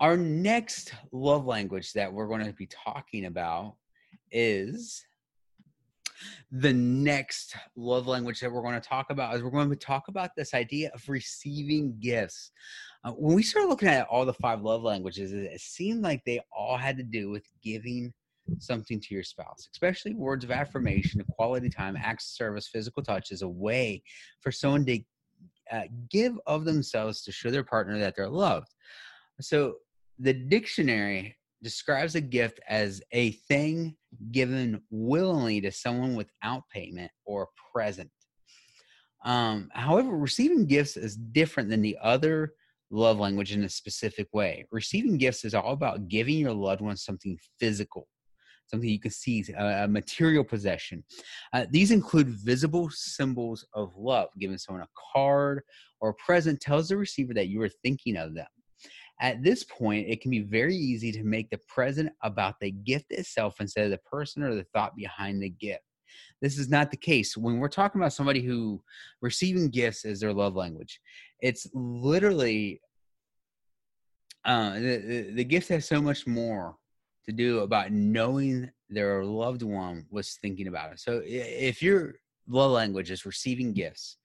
Our 0.00 0.16
next 0.16 0.94
love 1.10 1.44
language 1.46 1.92
that 1.94 2.12
we're 2.12 2.28
going 2.28 2.44
to 2.46 2.52
be 2.52 2.68
talking 2.68 3.26
about 3.26 3.74
is 4.30 5.04
the 6.52 6.72
next 6.72 7.56
love 7.76 8.06
language 8.06 8.40
that 8.40 8.50
we're 8.50 8.62
going 8.62 8.80
to 8.80 8.88
talk 8.88 9.10
about 9.10 9.34
is 9.34 9.42
we're 9.42 9.50
going 9.50 9.70
to 9.70 9.76
talk 9.76 10.06
about 10.08 10.30
this 10.36 10.54
idea 10.54 10.90
of 10.94 11.08
receiving 11.08 11.96
gifts. 11.98 12.52
Uh, 13.04 13.10
when 13.12 13.34
we 13.34 13.42
started 13.42 13.68
looking 13.68 13.88
at 13.88 14.06
all 14.06 14.24
the 14.24 14.32
five 14.32 14.62
love 14.62 14.82
languages, 14.82 15.32
it 15.32 15.60
seemed 15.60 16.02
like 16.02 16.22
they 16.24 16.40
all 16.56 16.76
had 16.76 16.96
to 16.96 17.02
do 17.02 17.30
with 17.30 17.44
giving 17.62 18.12
something 18.58 19.00
to 19.00 19.14
your 19.14 19.24
spouse, 19.24 19.68
especially 19.72 20.14
words 20.14 20.44
of 20.44 20.52
affirmation, 20.52 21.24
quality 21.30 21.68
time, 21.68 21.96
acts 21.96 22.26
of 22.26 22.36
service, 22.36 22.68
physical 22.68 23.02
touch 23.02 23.32
is 23.32 23.42
a 23.42 23.48
way 23.48 24.02
for 24.40 24.52
someone 24.52 24.86
to 24.86 25.00
uh, 25.72 25.82
give 26.08 26.38
of 26.46 26.64
themselves 26.64 27.22
to 27.22 27.32
show 27.32 27.50
their 27.50 27.64
partner 27.64 27.98
that 27.98 28.14
they're 28.16 28.28
loved. 28.28 28.68
So 29.40 29.76
the 30.18 30.32
dictionary 30.32 31.36
describes 31.62 32.14
a 32.14 32.20
gift 32.20 32.60
as 32.68 33.02
a 33.12 33.32
thing 33.32 33.96
given 34.30 34.80
willingly 34.90 35.60
to 35.60 35.72
someone 35.72 36.14
without 36.14 36.62
payment 36.72 37.10
or 37.24 37.48
present. 37.72 38.10
Um, 39.24 39.68
however, 39.72 40.16
receiving 40.16 40.66
gifts 40.66 40.96
is 40.96 41.16
different 41.16 41.68
than 41.68 41.82
the 41.82 41.98
other 42.02 42.54
love 42.90 43.18
language 43.18 43.52
in 43.52 43.64
a 43.64 43.68
specific 43.68 44.28
way. 44.32 44.66
Receiving 44.70 45.18
gifts 45.18 45.44
is 45.44 45.54
all 45.54 45.72
about 45.72 46.08
giving 46.08 46.38
your 46.38 46.52
loved 46.52 46.80
one 46.80 46.96
something 46.96 47.36
physical, 47.58 48.08
something 48.66 48.88
you 48.88 49.00
can 49.00 49.10
see, 49.10 49.44
a 49.58 49.86
material 49.88 50.44
possession. 50.44 51.04
Uh, 51.52 51.66
these 51.70 51.90
include 51.90 52.28
visible 52.28 52.88
symbols 52.90 53.66
of 53.74 53.92
love. 53.96 54.28
Giving 54.38 54.58
someone 54.58 54.84
a 54.84 54.88
card 55.12 55.62
or 56.00 56.10
a 56.10 56.14
present 56.14 56.60
tells 56.60 56.88
the 56.88 56.96
receiver 56.96 57.34
that 57.34 57.48
you 57.48 57.60
are 57.62 57.70
thinking 57.82 58.16
of 58.16 58.34
them. 58.34 58.46
At 59.20 59.42
this 59.42 59.64
point, 59.64 60.08
it 60.08 60.20
can 60.20 60.30
be 60.30 60.40
very 60.40 60.76
easy 60.76 61.10
to 61.12 61.24
make 61.24 61.50
the 61.50 61.58
present 61.66 62.10
about 62.22 62.54
the 62.60 62.70
gift 62.70 63.10
itself 63.10 63.56
instead 63.60 63.84
of 63.84 63.90
the 63.90 63.98
person 63.98 64.42
or 64.42 64.54
the 64.54 64.66
thought 64.72 64.96
behind 64.96 65.42
the 65.42 65.50
gift. 65.50 65.82
This 66.40 66.56
is 66.56 66.68
not 66.68 66.90
the 66.90 66.96
case. 66.96 67.36
When 67.36 67.58
we're 67.58 67.68
talking 67.68 68.00
about 68.00 68.12
somebody 68.12 68.40
who 68.42 68.82
receiving 69.20 69.70
gifts 69.70 70.04
as 70.04 70.20
their 70.20 70.32
love 70.32 70.54
language, 70.54 71.00
it's 71.40 71.66
literally 71.74 72.80
uh, 74.44 74.74
the, 74.74 75.02
the, 75.06 75.32
the 75.34 75.44
gift 75.44 75.68
has 75.68 75.86
so 75.86 76.00
much 76.00 76.26
more 76.26 76.76
to 77.26 77.32
do 77.32 77.60
about 77.60 77.92
knowing 77.92 78.70
their 78.88 79.24
loved 79.24 79.62
one 79.62 80.06
was 80.10 80.38
thinking 80.40 80.68
about 80.68 80.92
it. 80.92 81.00
So 81.00 81.20
if 81.24 81.82
your 81.82 82.14
love 82.46 82.70
language 82.70 83.10
is 83.10 83.26
receiving 83.26 83.72
gifts, 83.72 84.16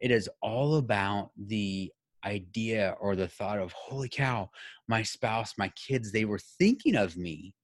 it 0.00 0.10
is 0.10 0.28
all 0.42 0.76
about 0.76 1.30
the 1.36 1.92
idea 2.24 2.94
or 3.00 3.16
the 3.16 3.28
thought 3.28 3.58
of 3.58 3.72
holy 3.72 4.08
cow 4.08 4.48
my 4.88 5.02
spouse 5.02 5.54
my 5.56 5.68
kids 5.70 6.12
they 6.12 6.24
were 6.24 6.38
thinking 6.58 6.96
of 6.96 7.16
me 7.16 7.54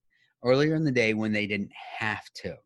earlier 0.47 0.75
in 0.75 0.85
the 0.85 0.93
day 0.93 1.15
when 1.15 1.33
they 1.33 1.47
didn't 1.47 1.73
have 1.99 2.25
to. 2.35 2.57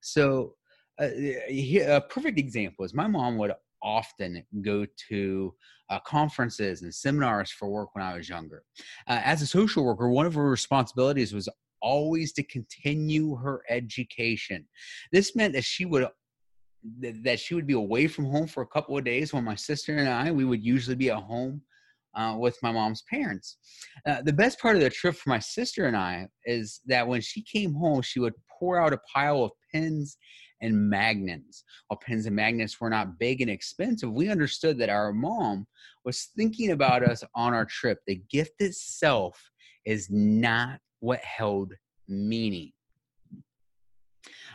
So 0.00 0.54
uh, 1.00 1.08
a 1.08 2.00
perfect 2.08 2.38
example 2.38 2.84
is 2.84 2.94
my 2.94 3.06
mom 3.06 3.38
would 3.38 3.52
often 3.82 4.42
go 4.62 4.86
to 5.08 5.54
uh, 5.90 6.00
conferences 6.00 6.82
and 6.82 6.94
seminars 6.94 7.50
for 7.50 7.68
work 7.68 7.94
when 7.94 8.04
i 8.04 8.16
was 8.16 8.28
younger. 8.28 8.62
Uh, 9.06 9.20
as 9.24 9.42
a 9.42 9.46
social 9.46 9.84
worker 9.84 10.08
one 10.08 10.26
of 10.26 10.34
her 10.34 10.50
responsibilities 10.50 11.34
was 11.34 11.48
always 11.82 12.32
to 12.32 12.42
continue 12.42 13.36
her 13.36 13.62
education. 13.68 14.66
This 15.12 15.36
meant 15.36 15.52
that 15.54 15.64
she 15.64 15.84
would 15.84 16.08
that 17.24 17.40
she 17.40 17.54
would 17.54 17.66
be 17.66 17.74
away 17.74 18.06
from 18.06 18.26
home 18.26 18.46
for 18.46 18.62
a 18.62 18.66
couple 18.66 18.96
of 18.96 19.04
days 19.04 19.32
while 19.32 19.42
my 19.42 19.54
sister 19.54 19.96
and 19.96 20.08
I, 20.08 20.30
we 20.30 20.44
would 20.44 20.64
usually 20.64 20.96
be 20.96 21.10
at 21.10 21.22
home 21.22 21.62
uh, 22.14 22.36
with 22.38 22.56
my 22.62 22.72
mom's 22.72 23.02
parents. 23.10 23.58
Uh, 24.06 24.22
the 24.22 24.32
best 24.32 24.58
part 24.60 24.76
of 24.76 24.82
the 24.82 24.90
trip 24.90 25.14
for 25.14 25.28
my 25.28 25.38
sister 25.38 25.86
and 25.86 25.96
I 25.96 26.28
is 26.44 26.80
that 26.86 27.06
when 27.06 27.20
she 27.20 27.42
came 27.42 27.74
home, 27.74 28.02
she 28.02 28.20
would 28.20 28.34
pour 28.58 28.80
out 28.80 28.92
a 28.92 29.00
pile 29.12 29.44
of 29.44 29.52
pins 29.72 30.16
and 30.62 30.88
magnets. 30.88 31.64
While 31.88 31.98
pins 31.98 32.26
and 32.26 32.34
magnets 32.34 32.80
were 32.80 32.90
not 32.90 33.18
big 33.18 33.42
and 33.42 33.50
expensive, 33.50 34.12
we 34.12 34.30
understood 34.30 34.78
that 34.78 34.88
our 34.88 35.12
mom 35.12 35.66
was 36.04 36.30
thinking 36.36 36.70
about 36.70 37.02
us 37.02 37.22
on 37.34 37.52
our 37.52 37.66
trip. 37.66 37.98
The 38.06 38.22
gift 38.30 38.60
itself 38.60 39.50
is 39.84 40.08
not 40.10 40.80
what 41.00 41.20
held 41.20 41.74
meaning. 42.08 42.72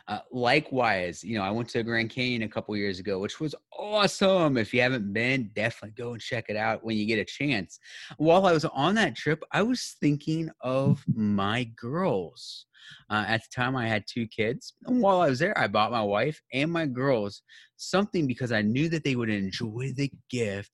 Uh, 0.07 0.19
likewise, 0.31 1.23
you 1.23 1.38
know, 1.38 1.44
I 1.44 1.51
went 1.51 1.69
to 1.69 1.84
Grand 1.84 2.09
Canyon 2.09 2.44
a 2.44 2.47
couple 2.47 2.75
years 2.75 3.00
ago, 3.00 3.19
which 3.19 3.39
was 3.39 3.56
awesome. 3.78 4.57
If 4.57 4.73
you 4.73 4.81
haven't 4.81 5.13
been, 5.13 5.51
definitely 5.56 6.01
go 6.01 6.13
and 6.13 6.22
check 6.22 6.45
it 6.50 6.56
out 6.56 6.84
when 6.84 6.97
you 6.97 7.06
get 7.06 7.19
a 7.19 7.25
chance. 7.25 7.79
While 8.17 8.45
I 8.45 8.51
was 8.51 8.66
on 8.66 8.95
that 8.95 9.16
trip, 9.16 9.44
I 9.51 9.61
was 9.61 9.95
thinking 10.00 10.50
of 10.61 11.03
my 11.13 11.66
girls. 11.75 12.66
Uh, 13.09 13.25
at 13.28 13.41
the 13.41 13.56
time, 13.56 13.75
I 13.75 13.88
had 13.88 14.06
two 14.07 14.28
kids. 14.28 14.73
And 14.85 15.01
while 15.01 15.22
I 15.22 15.29
was 15.29 15.40
there, 15.40 15.57
I 15.57 15.67
bought 15.67 15.91
my 15.91 16.01
wife 16.01 16.41
and 16.53 16.72
my 16.72 16.85
girls 16.85 17.41
something 17.78 18.28
because 18.28 18.51
I 18.51 18.61
knew 18.61 18.90
that 18.90 19.03
they 19.03 19.16
would 19.16 19.29
enjoy 19.29 19.94
the 19.95 20.11
gift. 20.29 20.72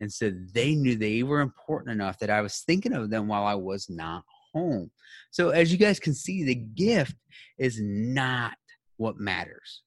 And 0.00 0.12
so 0.12 0.32
they 0.52 0.74
knew 0.74 0.96
they 0.96 1.24
were 1.24 1.40
important 1.40 1.92
enough 1.92 2.18
that 2.20 2.30
I 2.30 2.40
was 2.40 2.60
thinking 2.60 2.92
of 2.92 3.10
them 3.10 3.26
while 3.26 3.44
I 3.44 3.54
was 3.54 3.90
not 3.90 4.22
home. 4.54 4.90
So, 5.30 5.50
as 5.50 5.72
you 5.72 5.78
guys 5.78 5.98
can 5.98 6.14
see, 6.14 6.44
the 6.44 6.54
gift 6.54 7.16
is 7.58 7.80
not 7.80 8.54
what 8.98 9.18
matters. 9.18 9.82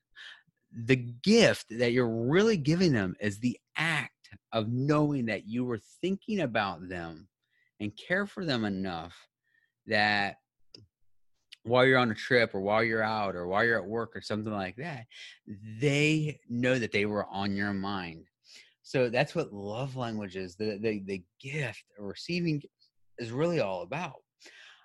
The 0.73 0.95
gift 0.95 1.67
that 1.69 1.91
you're 1.91 2.09
really 2.09 2.57
giving 2.57 2.93
them 2.93 3.15
is 3.19 3.39
the 3.39 3.57
act 3.77 4.29
of 4.51 4.69
knowing 4.69 5.25
that 5.27 5.47
you 5.47 5.65
were 5.65 5.79
thinking 6.01 6.41
about 6.41 6.89
them 6.89 7.27
and 7.79 7.91
care 8.07 8.25
for 8.25 8.45
them 8.45 8.65
enough 8.65 9.15
that 9.87 10.37
while 11.63 11.85
you're 11.85 11.99
on 11.99 12.11
a 12.11 12.15
trip 12.15 12.55
or 12.55 12.61
while 12.61 12.83
you're 12.83 13.03
out 13.03 13.35
or 13.35 13.47
while 13.47 13.63
you're 13.63 13.79
at 13.79 13.85
work 13.85 14.15
or 14.15 14.21
something 14.21 14.53
like 14.53 14.75
that, 14.77 15.05
they 15.79 16.39
know 16.49 16.79
that 16.79 16.91
they 16.91 17.05
were 17.05 17.25
on 17.27 17.55
your 17.55 17.73
mind. 17.73 18.25
So 18.83 19.09
that's 19.09 19.35
what 19.35 19.53
love 19.53 19.95
language 19.95 20.35
is. 20.35 20.55
The 20.55 20.79
the, 20.81 21.01
the 21.05 21.23
gift 21.39 21.83
of 21.99 22.05
receiving 22.05 22.61
is 23.19 23.31
really 23.31 23.59
all 23.59 23.83
about. 23.83 24.21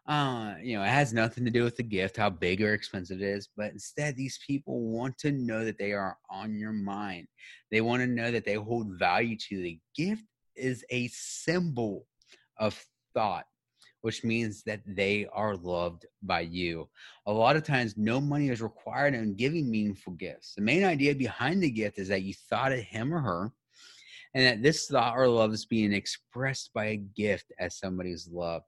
Uh, 0.09 0.55
you 0.63 0.77
know, 0.77 0.85
it 0.85 0.89
has 0.89 1.13
nothing 1.13 1.45
to 1.45 1.51
do 1.51 1.65
with 1.65 1.77
the 1.77 1.83
gift, 1.83 2.17
how 2.17 2.31
big 2.31 2.63
or 2.63 2.75
expensive 2.75 3.21
it 3.21 3.25
is, 3.25 3.49
but 3.57 3.73
instead, 3.73 4.15
these 4.15 4.39
people 4.47 4.83
want 4.83 5.19
to 5.19 5.33
know 5.33 5.65
that 5.65 5.79
they 5.79 5.93
are 5.93 6.17
on 6.31 6.57
your 6.57 6.73
mind. 6.73 7.27
They 7.73 7.81
want 7.81 8.03
to 8.03 8.07
know 8.07 8.31
that 8.31 8.45
they 8.45 8.55
hold 8.55 8.99
value 8.99 9.37
to 9.37 9.57
you. 9.57 9.63
The 9.63 9.81
gift 9.97 10.25
is 10.55 10.85
a 10.91 11.09
symbol 11.09 12.07
of 12.59 12.81
thought, 13.15 13.47
which 14.03 14.23
means 14.23 14.63
that 14.63 14.81
they 14.87 15.27
are 15.33 15.57
loved 15.57 16.07
by 16.23 16.41
you. 16.41 16.89
A 17.27 17.33
lot 17.33 17.57
of 17.57 17.65
times, 17.65 17.95
no 17.97 18.21
money 18.21 18.49
is 18.49 18.63
required 18.63 19.15
in 19.15 19.35
giving 19.35 19.69
meaningful 19.69 20.13
gifts. 20.13 20.55
The 20.55 20.63
main 20.63 20.85
idea 20.85 21.17
behind 21.17 21.61
the 21.63 21.71
gift 21.71 21.99
is 21.99 22.09
that 22.09 22.23
you 22.23 22.35
thought 22.49 22.71
of 22.71 22.79
him 22.79 23.13
or 23.13 23.21
her 23.21 23.53
and 24.35 24.45
that 24.45 24.63
this 24.63 24.87
thought 24.87 25.17
or 25.17 25.29
love 25.29 25.53
is 25.53 25.65
being 25.65 25.93
expressed 25.93 26.73
by 26.75 26.85
a 26.87 26.97
gift 26.97 27.53
as 27.59 27.79
somebody's 27.79 28.29
loved. 28.31 28.67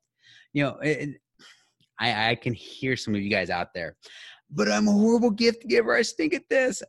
You 0.52 0.64
know, 0.64 0.78
it, 0.78 1.20
I, 1.98 2.30
I 2.30 2.34
can 2.34 2.52
hear 2.52 2.96
some 2.96 3.14
of 3.14 3.20
you 3.20 3.30
guys 3.30 3.50
out 3.50 3.74
there, 3.74 3.96
but 4.50 4.70
I'm 4.70 4.88
a 4.88 4.92
horrible 4.92 5.30
gift 5.30 5.66
giver. 5.68 5.94
I 5.94 6.02
stink 6.02 6.34
at 6.34 6.48
this. 6.48 6.82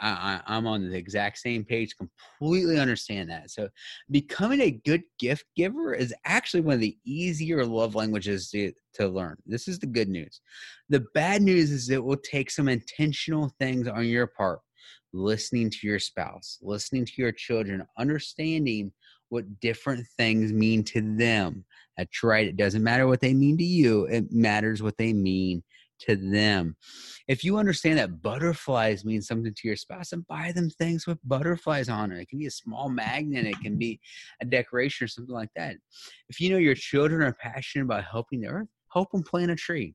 I, 0.00 0.40
I, 0.46 0.56
am 0.56 0.66
on 0.66 0.88
the 0.88 0.96
exact 0.96 1.38
same 1.38 1.62
page, 1.62 1.94
completely 1.96 2.80
understand 2.80 3.30
that. 3.30 3.50
So, 3.50 3.68
becoming 4.10 4.60
a 4.62 4.80
good 4.84 5.02
gift 5.18 5.44
giver 5.54 5.94
is 5.94 6.14
actually 6.24 6.62
one 6.62 6.74
of 6.74 6.80
the 6.80 6.96
easier 7.04 7.64
love 7.64 7.94
languages 7.94 8.50
to, 8.50 8.72
to 8.94 9.06
learn. 9.06 9.36
This 9.46 9.68
is 9.68 9.78
the 9.78 9.86
good 9.86 10.08
news. 10.08 10.40
The 10.88 11.04
bad 11.14 11.42
news 11.42 11.70
is 11.70 11.90
it 11.90 12.02
will 12.02 12.16
take 12.16 12.50
some 12.50 12.68
intentional 12.68 13.52
things 13.60 13.86
on 13.86 14.06
your 14.06 14.26
part 14.26 14.60
listening 15.12 15.70
to 15.70 15.86
your 15.86 15.98
spouse, 15.98 16.58
listening 16.62 17.04
to 17.04 17.12
your 17.16 17.32
children, 17.32 17.86
understanding 17.98 18.92
what 19.28 19.60
different 19.60 20.06
things 20.16 20.52
mean 20.52 20.84
to 20.84 21.00
them. 21.16 21.64
That's 21.96 22.22
right. 22.22 22.46
It 22.46 22.56
doesn't 22.56 22.82
matter 22.82 23.06
what 23.06 23.20
they 23.20 23.34
mean 23.34 23.56
to 23.58 23.64
you, 23.64 24.04
it 24.04 24.32
matters 24.32 24.82
what 24.82 24.96
they 24.98 25.12
mean 25.12 25.62
to 26.00 26.16
them. 26.16 26.76
If 27.26 27.42
you 27.42 27.56
understand 27.56 27.98
that 27.98 28.20
butterflies 28.22 29.04
mean 29.04 29.22
something 29.22 29.54
to 29.54 29.68
your 29.68 29.76
spouse, 29.76 30.12
and 30.12 30.26
buy 30.26 30.52
them 30.52 30.70
things 30.70 31.06
with 31.06 31.18
butterflies 31.24 31.88
on 31.88 32.12
it. 32.12 32.20
It 32.20 32.28
can 32.28 32.38
be 32.38 32.46
a 32.46 32.50
small 32.50 32.88
magnet, 32.88 33.46
it 33.46 33.60
can 33.60 33.78
be 33.78 33.98
a 34.40 34.44
decoration 34.44 35.06
or 35.06 35.08
something 35.08 35.34
like 35.34 35.50
that. 35.56 35.76
If 36.28 36.40
you 36.40 36.50
know 36.50 36.58
your 36.58 36.74
children 36.74 37.22
are 37.22 37.32
passionate 37.32 37.84
about 37.84 38.04
helping 38.04 38.42
the 38.42 38.48
earth, 38.48 38.68
help 38.92 39.10
them 39.10 39.22
plant 39.22 39.50
a 39.50 39.56
tree. 39.56 39.94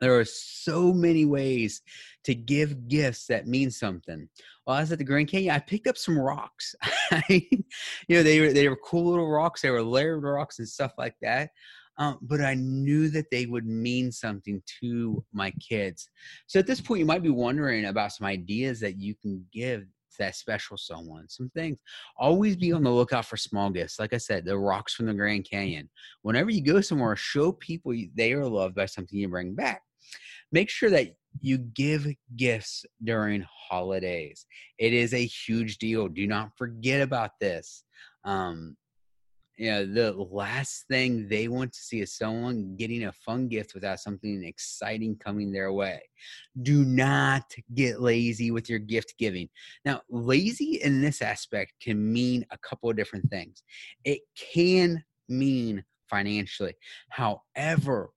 There 0.00 0.18
are 0.18 0.24
so 0.24 0.92
many 0.92 1.24
ways 1.24 1.82
to 2.24 2.34
give 2.34 2.88
gifts 2.88 3.26
that 3.26 3.46
mean 3.46 3.70
something. 3.70 4.28
While 4.64 4.76
I 4.76 4.80
was 4.80 4.92
at 4.92 4.98
the 4.98 5.04
Grand 5.04 5.28
Canyon, 5.28 5.54
I 5.54 5.58
picked 5.58 5.86
up 5.86 5.96
some 5.96 6.18
rocks. 6.18 6.74
you 7.28 7.48
know, 8.08 8.22
they 8.22 8.40
were 8.40 8.52
they 8.52 8.68
were 8.68 8.76
cool 8.76 9.10
little 9.10 9.30
rocks. 9.30 9.62
They 9.62 9.70
were 9.70 9.82
layered 9.82 10.22
rocks 10.22 10.58
and 10.58 10.68
stuff 10.68 10.92
like 10.98 11.14
that. 11.22 11.50
Um, 11.98 12.18
but 12.22 12.40
I 12.40 12.54
knew 12.54 13.08
that 13.08 13.30
they 13.30 13.46
would 13.46 13.66
mean 13.66 14.12
something 14.12 14.62
to 14.80 15.24
my 15.32 15.50
kids. 15.52 16.08
So 16.46 16.60
at 16.60 16.66
this 16.66 16.80
point, 16.80 17.00
you 17.00 17.06
might 17.06 17.24
be 17.24 17.30
wondering 17.30 17.86
about 17.86 18.12
some 18.12 18.26
ideas 18.26 18.78
that 18.80 19.00
you 19.00 19.16
can 19.16 19.44
give 19.52 19.84
that 20.18 20.36
special 20.36 20.76
someone. 20.76 21.28
Some 21.28 21.50
things. 21.50 21.78
Always 22.16 22.56
be 22.56 22.72
on 22.72 22.82
the 22.82 22.90
lookout 22.90 23.24
for 23.24 23.36
small 23.36 23.70
gifts. 23.70 23.98
Like 23.98 24.12
I 24.12 24.18
said, 24.18 24.44
the 24.44 24.58
rocks 24.58 24.94
from 24.94 25.06
the 25.06 25.14
Grand 25.14 25.48
Canyon. 25.48 25.88
Whenever 26.22 26.50
you 26.50 26.62
go 26.62 26.80
somewhere, 26.80 27.16
show 27.16 27.52
people 27.52 27.94
they 28.14 28.32
are 28.32 28.46
loved 28.46 28.74
by 28.74 28.86
something 28.86 29.18
you 29.18 29.28
bring 29.28 29.54
back. 29.54 29.82
Make 30.52 30.70
sure 30.70 30.90
that 30.90 31.08
you 31.40 31.58
give 31.58 32.06
gifts 32.36 32.84
during 33.04 33.44
holidays. 33.70 34.46
It 34.78 34.92
is 34.92 35.12
a 35.14 35.26
huge 35.26 35.78
deal. 35.78 36.08
Do 36.08 36.26
not 36.26 36.50
forget 36.56 37.02
about 37.02 37.32
this. 37.40 37.84
Um, 38.24 38.76
you 39.58 39.70
know, 39.72 39.84
the 39.84 40.12
last 40.12 40.86
thing 40.86 41.26
they 41.28 41.48
want 41.48 41.72
to 41.72 41.78
see 41.80 42.00
is 42.00 42.16
someone 42.16 42.76
getting 42.76 43.04
a 43.04 43.12
fun 43.12 43.48
gift 43.48 43.74
without 43.74 43.98
something 43.98 44.44
exciting 44.44 45.16
coming 45.16 45.50
their 45.50 45.72
way. 45.72 46.00
Do 46.62 46.84
not 46.84 47.42
get 47.74 48.00
lazy 48.00 48.52
with 48.52 48.70
your 48.70 48.78
gift 48.78 49.14
giving. 49.18 49.48
Now, 49.84 50.02
lazy 50.08 50.80
in 50.84 51.02
this 51.02 51.20
aspect 51.22 51.72
can 51.82 52.12
mean 52.12 52.46
a 52.52 52.58
couple 52.58 52.88
of 52.88 52.96
different 52.96 53.28
things. 53.30 53.64
It 54.04 54.20
can 54.36 55.02
mean 55.28 55.84
financially. 56.08 56.74
However, 57.10 58.10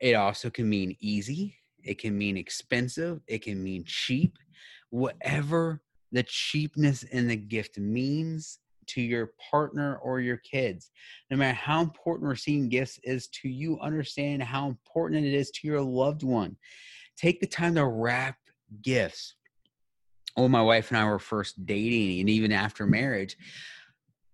it 0.00 0.14
also 0.14 0.50
can 0.50 0.68
mean 0.68 0.96
easy, 0.98 1.54
it 1.84 1.98
can 2.00 2.18
mean 2.18 2.36
expensive, 2.36 3.20
it 3.28 3.42
can 3.42 3.62
mean 3.62 3.84
cheap. 3.86 4.36
Whatever 4.90 5.82
the 6.10 6.24
cheapness 6.24 7.04
in 7.04 7.28
the 7.28 7.36
gift 7.36 7.78
means, 7.78 8.58
to 8.88 9.00
your 9.00 9.32
partner 9.50 9.96
or 9.96 10.20
your 10.20 10.38
kids. 10.38 10.90
No 11.30 11.36
matter 11.36 11.54
how 11.54 11.80
important 11.80 12.28
receiving 12.28 12.68
gifts 12.68 12.98
is 13.02 13.28
to 13.28 13.48
you, 13.48 13.78
understand 13.80 14.42
how 14.42 14.68
important 14.68 15.24
it 15.24 15.34
is 15.34 15.50
to 15.52 15.66
your 15.66 15.80
loved 15.80 16.22
one. 16.22 16.56
Take 17.16 17.40
the 17.40 17.46
time 17.46 17.74
to 17.76 17.86
wrap 17.86 18.36
gifts. 18.82 19.34
When 20.34 20.50
my 20.50 20.62
wife 20.62 20.90
and 20.90 20.98
I 20.98 21.04
were 21.04 21.18
first 21.18 21.66
dating, 21.66 22.20
and 22.20 22.30
even 22.30 22.52
after 22.52 22.86
marriage, 22.86 23.36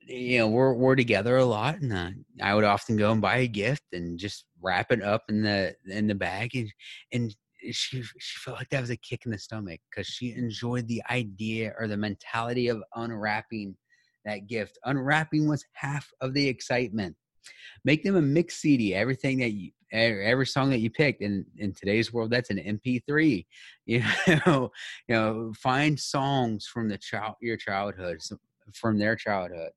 you 0.08 0.38
know, 0.38 0.48
we're 0.48 0.72
we're 0.72 0.96
together 0.96 1.36
a 1.36 1.44
lot, 1.44 1.80
and 1.80 1.92
uh, 1.92 2.10
I 2.40 2.54
would 2.54 2.64
often 2.64 2.96
go 2.96 3.12
and 3.12 3.20
buy 3.20 3.38
a 3.38 3.48
gift 3.48 3.82
and 3.92 4.18
just 4.18 4.44
wrap 4.62 4.92
it 4.92 5.02
up 5.02 5.24
in 5.28 5.42
the 5.42 5.74
in 5.86 6.06
the 6.06 6.14
bag, 6.14 6.54
and 6.54 6.72
and 7.12 7.36
she 7.72 8.02
she 8.02 8.38
felt 8.38 8.58
like 8.58 8.68
that 8.70 8.80
was 8.80 8.90
a 8.90 8.96
kick 8.96 9.24
in 9.24 9.32
the 9.32 9.38
stomach 9.38 9.80
because 9.90 10.06
she 10.06 10.34
enjoyed 10.34 10.86
the 10.88 11.02
idea 11.10 11.74
or 11.78 11.88
the 11.88 11.96
mentality 11.96 12.68
of 12.68 12.82
unwrapping 12.94 13.76
that 14.28 14.46
gift. 14.46 14.78
Unwrapping 14.84 15.48
was 15.48 15.64
half 15.72 16.10
of 16.20 16.34
the 16.34 16.46
excitement. 16.46 17.16
Make 17.84 18.04
them 18.04 18.16
a 18.16 18.22
mix 18.22 18.56
CD. 18.56 18.94
Everything 18.94 19.38
that 19.38 19.50
you, 19.50 19.70
every 19.92 20.46
song 20.46 20.70
that 20.70 20.80
you 20.80 20.90
picked 20.90 21.22
in 21.22 21.44
in 21.56 21.72
today's 21.72 22.12
world, 22.12 22.30
that's 22.30 22.50
an 22.50 22.58
MP3. 22.58 23.46
You 23.86 24.02
know, 24.46 24.70
you 25.08 25.14
know, 25.14 25.52
find 25.56 25.98
songs 25.98 26.66
from 26.66 26.90
the 26.90 26.98
child 26.98 27.36
your 27.40 27.56
childhood, 27.56 28.18
from 28.74 28.98
their 28.98 29.16
childhood. 29.16 29.70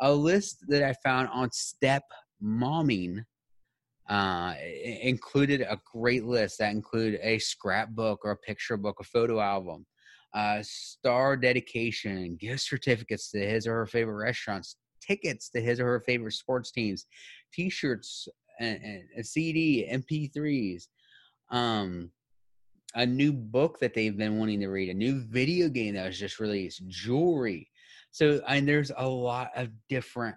A 0.00 0.12
list 0.12 0.64
that 0.66 0.82
I 0.82 0.92
found 1.04 1.28
on 1.32 1.52
Step 1.52 2.02
Momming 2.42 3.24
uh, 4.08 4.54
included 5.02 5.60
a 5.62 5.78
great 5.92 6.24
list 6.24 6.58
that 6.58 6.72
included 6.72 7.20
a 7.22 7.38
scrapbook 7.38 8.24
or 8.24 8.32
a 8.32 8.36
picture 8.36 8.76
book, 8.76 8.96
a 9.00 9.04
photo 9.04 9.40
album, 9.40 9.86
uh, 10.34 10.58
star 10.62 11.36
dedication, 11.36 12.36
gift 12.40 12.62
certificates 12.62 13.30
to 13.30 13.38
his 13.38 13.66
or 13.66 13.74
her 13.74 13.86
favorite 13.86 14.24
restaurants, 14.24 14.76
tickets 15.00 15.48
to 15.50 15.60
his 15.60 15.78
or 15.80 15.86
her 15.86 16.00
favorite 16.00 16.32
sports 16.32 16.72
teams, 16.72 17.06
T-shirts, 17.52 18.28
and, 18.60 18.80
and 18.82 19.02
a 19.16 19.24
CD, 19.24 19.88
MP3s, 19.90 20.84
um, 21.50 22.10
a 22.94 23.06
new 23.06 23.32
book 23.32 23.78
that 23.80 23.94
they've 23.94 24.16
been 24.16 24.38
wanting 24.38 24.60
to 24.60 24.68
read, 24.68 24.88
a 24.88 24.94
new 24.94 25.20
video 25.20 25.68
game 25.68 25.94
that 25.94 26.06
was 26.06 26.18
just 26.18 26.40
released, 26.40 26.86
jewelry. 26.88 27.68
So, 28.10 28.40
and 28.48 28.66
there's 28.66 28.92
a 28.96 29.06
lot 29.06 29.50
of 29.56 29.68
different 29.88 30.36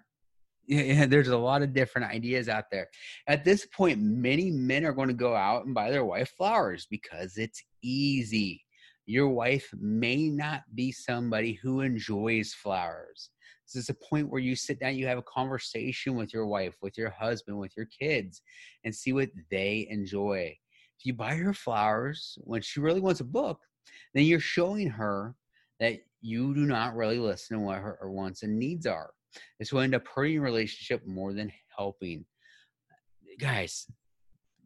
yeah, 0.70 1.06
there's 1.06 1.28
a 1.28 1.38
lot 1.38 1.62
of 1.62 1.72
different 1.72 2.12
ideas 2.12 2.46
out 2.46 2.64
there. 2.70 2.88
At 3.26 3.42
this 3.42 3.64
point, 3.66 4.00
many 4.00 4.50
men 4.50 4.84
are 4.84 4.92
going 4.92 5.08
to 5.08 5.14
go 5.14 5.34
out 5.34 5.64
and 5.64 5.74
buy 5.74 5.90
their 5.90 6.04
wife 6.04 6.34
flowers 6.36 6.86
because 6.90 7.38
it's 7.38 7.62
easy 7.82 8.62
your 9.08 9.28
wife 9.28 9.70
may 9.80 10.28
not 10.28 10.64
be 10.74 10.92
somebody 10.92 11.54
who 11.54 11.80
enjoys 11.80 12.52
flowers. 12.52 13.30
This 13.66 13.84
is 13.84 13.88
a 13.88 13.94
point 13.94 14.28
where 14.28 14.40
you 14.40 14.54
sit 14.54 14.80
down, 14.80 14.96
you 14.96 15.06
have 15.06 15.16
a 15.16 15.22
conversation 15.22 16.14
with 16.14 16.34
your 16.34 16.46
wife, 16.46 16.76
with 16.82 16.98
your 16.98 17.08
husband, 17.08 17.58
with 17.58 17.72
your 17.74 17.86
kids, 17.86 18.42
and 18.84 18.94
see 18.94 19.14
what 19.14 19.30
they 19.50 19.86
enjoy. 19.88 20.54
If 20.98 21.06
you 21.06 21.14
buy 21.14 21.36
her 21.36 21.54
flowers 21.54 22.36
when 22.42 22.60
she 22.60 22.80
really 22.80 23.00
wants 23.00 23.20
a 23.20 23.24
book, 23.24 23.60
then 24.12 24.24
you're 24.24 24.40
showing 24.40 24.90
her 24.90 25.34
that 25.80 26.00
you 26.20 26.54
do 26.54 26.66
not 26.66 26.94
really 26.94 27.18
listen 27.18 27.56
to 27.56 27.64
what 27.64 27.78
her 27.78 28.10
wants 28.10 28.42
and 28.42 28.58
needs 28.58 28.84
are. 28.84 29.10
This 29.58 29.72
will 29.72 29.80
end 29.80 29.94
up 29.94 30.06
hurting 30.06 30.34
your 30.34 30.42
relationship 30.42 31.06
more 31.06 31.32
than 31.32 31.50
helping. 31.74 32.26
Guys, 33.40 33.86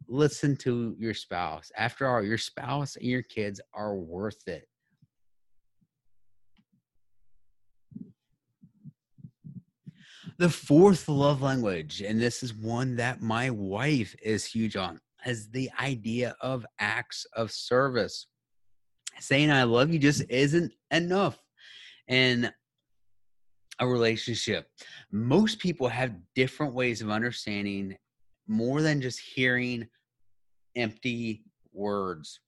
listen 0.07 0.55
to 0.57 0.95
your 0.97 1.13
spouse. 1.13 1.71
After 1.77 2.07
all, 2.07 2.23
your 2.23 2.37
spouse 2.37 2.95
and 2.95 3.05
your 3.05 3.23
kids 3.23 3.61
are 3.73 3.95
worth 3.95 4.47
it. 4.47 4.67
The 10.39 10.49
fourth 10.49 11.07
love 11.07 11.41
language, 11.41 12.01
and 12.01 12.19
this 12.19 12.41
is 12.41 12.53
one 12.53 12.95
that 12.95 13.21
my 13.21 13.49
wife 13.51 14.15
is 14.21 14.45
huge 14.45 14.75
on, 14.75 14.99
is 15.25 15.49
the 15.49 15.69
idea 15.79 16.35
of 16.41 16.65
acts 16.79 17.25
of 17.35 17.51
service. 17.51 18.27
Saying 19.19 19.51
I 19.51 19.63
love 19.63 19.91
you 19.91 19.99
just 19.99 20.23
isn't 20.29 20.73
enough 20.89 21.37
in 22.07 22.51
a 23.79 23.87
relationship. 23.87 24.67
Most 25.11 25.59
people 25.59 25.87
have 25.87 26.15
different 26.35 26.73
ways 26.73 27.01
of 27.01 27.09
understanding 27.09 27.95
more 28.47 28.81
than 28.81 29.01
just 29.01 29.19
hearing 29.19 29.87
empty 30.75 31.43
words. 31.71 32.39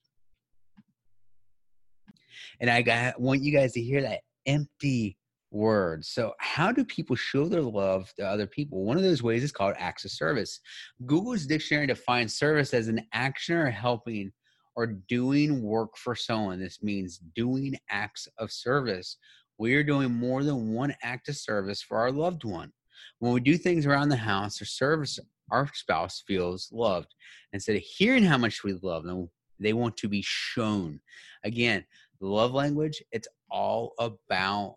And 2.59 2.69
I 2.69 2.81
got 2.81 3.19
want 3.19 3.41
you 3.41 3.51
guys 3.51 3.73
to 3.73 3.81
hear 3.81 4.01
that 4.01 4.21
empty 4.45 5.17
words. 5.51 6.09
So, 6.09 6.33
how 6.39 6.71
do 6.71 6.83
people 6.85 7.15
show 7.15 7.47
their 7.47 7.61
love 7.61 8.13
to 8.17 8.27
other 8.27 8.47
people? 8.47 8.83
One 8.83 8.97
of 8.97 9.03
those 9.03 9.23
ways 9.23 9.43
is 9.43 9.51
called 9.51 9.75
acts 9.77 10.05
of 10.05 10.11
service. 10.11 10.59
Google's 11.05 11.45
dictionary 11.45 11.87
defines 11.87 12.35
service 12.35 12.73
as 12.73 12.87
an 12.87 13.01
action 13.13 13.55
or 13.55 13.69
helping 13.69 14.31
or 14.75 14.87
doing 15.07 15.61
work 15.61 15.97
for 15.97 16.15
someone. 16.15 16.59
This 16.59 16.83
means 16.83 17.19
doing 17.35 17.75
acts 17.89 18.27
of 18.37 18.51
service. 18.51 19.17
We 19.57 19.75
are 19.75 19.83
doing 19.83 20.11
more 20.11 20.43
than 20.43 20.73
one 20.73 20.93
act 21.01 21.29
of 21.29 21.37
service 21.37 21.81
for 21.81 21.97
our 21.97 22.11
loved 22.11 22.43
one. 22.43 22.71
When 23.19 23.31
we 23.31 23.39
do 23.39 23.57
things 23.57 23.85
around 23.85 24.09
the 24.09 24.17
house 24.17 24.61
or 24.61 24.65
service 24.65 25.17
our 25.51 25.69
spouse 25.73 26.23
feels 26.27 26.69
loved. 26.71 27.13
Instead 27.53 27.75
of 27.75 27.81
hearing 27.81 28.23
how 28.23 28.37
much 28.37 28.63
we 28.63 28.73
love 28.81 29.03
them, 29.03 29.29
they 29.59 29.73
want 29.73 29.95
to 29.97 30.09
be 30.09 30.23
shown. 30.25 30.99
Again, 31.43 31.85
love 32.19 32.53
language, 32.53 33.01
it's 33.11 33.27
all 33.49 33.93
about 33.99 34.75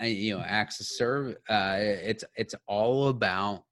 uh, 0.00 0.06
you 0.06 0.36
know 0.36 0.44
acts 0.46 0.80
of 0.80 0.86
serve 0.86 1.36
uh, 1.48 1.76
it's 1.78 2.24
it's 2.36 2.54
all 2.66 3.08
about 3.08 3.64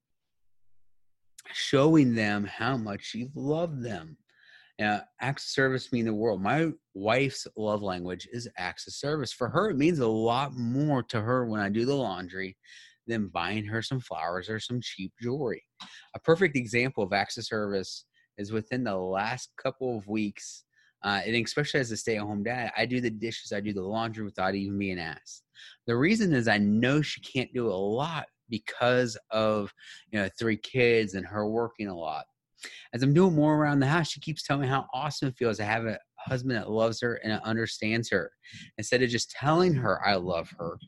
showing 1.52 2.14
them 2.14 2.44
how 2.44 2.76
much 2.76 3.12
you 3.14 3.30
love 3.34 3.80
them 3.80 4.16
uh, 4.82 5.00
acts 5.20 5.44
of 5.44 5.50
service 5.50 5.92
mean 5.92 6.04
the 6.04 6.12
world 6.12 6.42
my 6.42 6.70
wife's 6.94 7.46
love 7.56 7.82
language 7.82 8.28
is 8.32 8.48
acts 8.58 8.86
of 8.86 8.92
service 8.92 9.32
for 9.32 9.48
her 9.48 9.70
it 9.70 9.76
means 9.76 10.00
a 10.00 10.06
lot 10.06 10.54
more 10.54 11.02
to 11.02 11.20
her 11.20 11.46
when 11.46 11.60
i 11.60 11.68
do 11.68 11.86
the 11.86 11.94
laundry 11.94 12.56
than 13.08 13.28
buying 13.28 13.64
her 13.64 13.82
some 13.82 14.00
flowers 14.00 14.48
or 14.48 14.60
some 14.60 14.80
cheap 14.80 15.12
jewelry. 15.20 15.64
A 16.14 16.20
perfect 16.20 16.56
example 16.56 17.02
of 17.02 17.12
acts 17.12 17.36
of 17.38 17.44
service 17.44 18.04
is 18.36 18.52
within 18.52 18.84
the 18.84 18.96
last 18.96 19.50
couple 19.60 19.96
of 19.96 20.06
weeks, 20.06 20.64
uh, 21.04 21.20
and 21.26 21.34
especially 21.34 21.80
as 21.80 21.90
a 21.90 21.96
stay 21.96 22.16
at 22.16 22.22
home 22.22 22.42
dad, 22.42 22.72
I 22.76 22.86
do 22.86 23.00
the 23.00 23.10
dishes, 23.10 23.52
I 23.52 23.60
do 23.60 23.72
the 23.72 23.82
laundry 23.82 24.24
without 24.24 24.54
even 24.54 24.78
being 24.78 24.98
asked. 24.98 25.42
The 25.86 25.96
reason 25.96 26.32
is 26.32 26.48
I 26.48 26.58
know 26.58 27.02
she 27.02 27.20
can't 27.20 27.52
do 27.52 27.68
a 27.68 27.72
lot 27.72 28.26
because 28.48 29.16
of 29.30 29.72
you 30.10 30.18
know 30.18 30.28
three 30.38 30.56
kids 30.56 31.14
and 31.14 31.26
her 31.26 31.48
working 31.48 31.88
a 31.88 31.96
lot. 31.96 32.24
As 32.92 33.02
I'm 33.02 33.14
doing 33.14 33.34
more 33.34 33.56
around 33.56 33.80
the 33.80 33.86
house, 33.86 34.10
she 34.10 34.20
keeps 34.20 34.42
telling 34.42 34.62
me 34.62 34.68
how 34.68 34.86
awesome 34.92 35.28
it 35.28 35.36
feels 35.36 35.58
to 35.58 35.64
have 35.64 35.86
a 35.86 35.98
husband 36.18 36.56
that 36.56 36.70
loves 36.70 37.00
her 37.00 37.14
and 37.22 37.40
understands 37.42 38.10
her. 38.10 38.32
Instead 38.78 39.02
of 39.02 39.10
just 39.10 39.30
telling 39.30 39.74
her 39.74 40.04
I 40.04 40.16
love 40.16 40.52
her, 40.58 40.78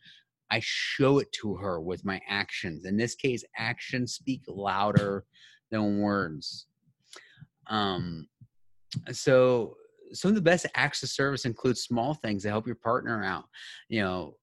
I 0.51 0.61
show 0.63 1.19
it 1.19 1.31
to 1.41 1.55
her 1.57 1.81
with 1.81 2.05
my 2.05 2.21
actions. 2.29 2.85
In 2.85 2.97
this 2.97 3.15
case, 3.15 3.45
actions 3.57 4.15
speak 4.15 4.43
louder 4.49 5.25
than 5.71 6.01
words. 6.01 6.67
Um, 7.69 8.27
so 9.13 9.77
some 10.13 10.31
of 10.31 10.35
the 10.35 10.41
best 10.41 10.67
acts 10.75 11.03
of 11.03 11.09
service 11.09 11.45
include 11.45 11.79
small 11.79 12.15
things 12.15 12.43
to 12.43 12.49
help 12.49 12.67
your 12.67 12.77
partner 12.77 13.23
out. 13.25 13.45
You 13.89 14.03
know, 14.03 14.35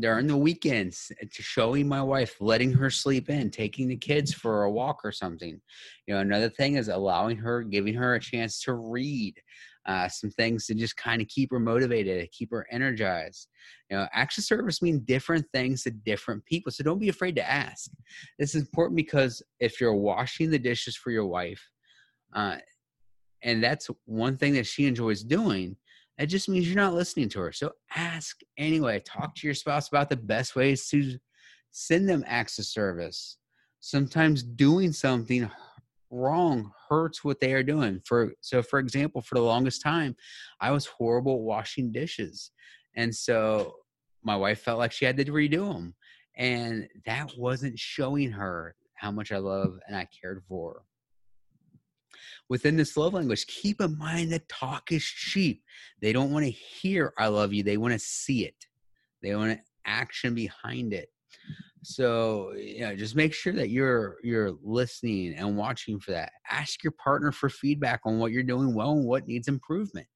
during 0.00 0.26
the 0.26 0.36
weekends 0.36 1.10
to 1.20 1.42
showing 1.42 1.88
my 1.88 2.02
wife 2.02 2.36
letting 2.40 2.72
her 2.72 2.90
sleep 2.90 3.30
in 3.30 3.50
taking 3.50 3.88
the 3.88 3.96
kids 3.96 4.32
for 4.32 4.64
a 4.64 4.70
walk 4.70 5.00
or 5.02 5.10
something 5.10 5.60
you 6.06 6.14
know 6.14 6.20
another 6.20 6.48
thing 6.48 6.74
is 6.74 6.88
allowing 6.88 7.36
her 7.36 7.62
giving 7.62 7.94
her 7.94 8.14
a 8.14 8.20
chance 8.20 8.60
to 8.60 8.74
read 8.74 9.34
uh, 9.86 10.08
some 10.08 10.30
things 10.30 10.66
to 10.66 10.74
just 10.74 10.96
kind 10.96 11.22
of 11.22 11.28
keep 11.28 11.50
her 11.50 11.58
motivated 11.58 12.30
keep 12.32 12.50
her 12.50 12.66
energized 12.70 13.48
you 13.90 13.96
know 13.96 14.06
acts 14.12 14.38
of 14.38 14.44
service 14.44 14.82
mean 14.82 15.00
different 15.06 15.46
things 15.52 15.82
to 15.82 15.90
different 15.90 16.44
people 16.44 16.70
so 16.70 16.84
don't 16.84 16.98
be 16.98 17.08
afraid 17.08 17.34
to 17.34 17.50
ask 17.50 17.90
this 18.38 18.54
is 18.54 18.62
important 18.62 18.96
because 18.96 19.42
if 19.60 19.80
you're 19.80 19.94
washing 19.94 20.50
the 20.50 20.58
dishes 20.58 20.96
for 20.96 21.10
your 21.10 21.26
wife 21.26 21.70
uh, 22.34 22.56
and 23.42 23.62
that's 23.62 23.88
one 24.04 24.36
thing 24.36 24.52
that 24.52 24.66
she 24.66 24.86
enjoys 24.86 25.22
doing 25.22 25.76
it 26.18 26.26
just 26.26 26.48
means 26.48 26.66
you're 26.66 26.76
not 26.76 26.94
listening 26.94 27.28
to 27.30 27.40
her. 27.40 27.52
So 27.52 27.72
ask 27.94 28.40
anyway. 28.56 29.00
Talk 29.00 29.36
to 29.36 29.46
your 29.46 29.54
spouse 29.54 29.88
about 29.88 30.10
the 30.10 30.16
best 30.16 30.56
ways 30.56 30.88
to 30.88 31.16
send 31.70 32.08
them 32.08 32.24
acts 32.26 32.58
of 32.58 32.66
service. 32.66 33.38
Sometimes 33.80 34.42
doing 34.42 34.92
something 34.92 35.48
wrong 36.10 36.70
hurts 36.88 37.24
what 37.24 37.40
they 37.40 37.52
are 37.52 37.62
doing. 37.62 38.00
For 38.04 38.32
so, 38.40 38.62
for 38.62 38.78
example, 38.78 39.22
for 39.22 39.34
the 39.34 39.42
longest 39.42 39.82
time, 39.82 40.16
I 40.60 40.70
was 40.70 40.86
horrible 40.86 41.42
washing 41.42 41.92
dishes, 41.92 42.50
and 42.96 43.14
so 43.14 43.74
my 44.22 44.36
wife 44.36 44.60
felt 44.60 44.78
like 44.78 44.92
she 44.92 45.04
had 45.04 45.16
to 45.18 45.24
redo 45.24 45.72
them, 45.72 45.94
and 46.36 46.88
that 47.06 47.32
wasn't 47.36 47.78
showing 47.78 48.30
her 48.32 48.74
how 48.94 49.10
much 49.10 49.32
I 49.32 49.38
love 49.38 49.78
and 49.86 49.96
I 49.96 50.06
cared 50.20 50.42
for 50.48 50.74
her 50.74 50.80
within 52.48 52.76
this 52.76 52.96
love 52.96 53.14
language, 53.14 53.46
keep 53.46 53.80
in 53.80 53.96
mind 53.98 54.32
that 54.32 54.48
talk 54.48 54.90
is 54.92 55.04
cheap. 55.04 55.62
They 56.00 56.12
don't 56.12 56.32
want 56.32 56.44
to 56.44 56.50
hear 56.50 57.12
I 57.18 57.28
love 57.28 57.52
you, 57.52 57.62
they 57.62 57.76
want 57.76 57.92
to 57.92 57.98
see 57.98 58.44
it. 58.44 58.66
They 59.22 59.34
want 59.34 59.60
action 59.84 60.34
behind 60.34 60.92
it. 60.92 61.08
So, 61.82 62.52
you 62.54 62.80
know, 62.80 62.96
just 62.96 63.16
make 63.16 63.32
sure 63.32 63.52
that 63.52 63.70
you're 63.70 64.16
you're 64.22 64.52
listening 64.62 65.34
and 65.34 65.56
watching 65.56 66.00
for 66.00 66.10
that. 66.12 66.32
Ask 66.50 66.82
your 66.82 66.92
partner 66.92 67.32
for 67.32 67.48
feedback 67.48 68.00
on 68.04 68.18
what 68.18 68.32
you're 68.32 68.42
doing 68.42 68.74
well 68.74 68.92
and 68.92 69.04
what 69.04 69.26
needs 69.26 69.48
improvement. 69.48 70.06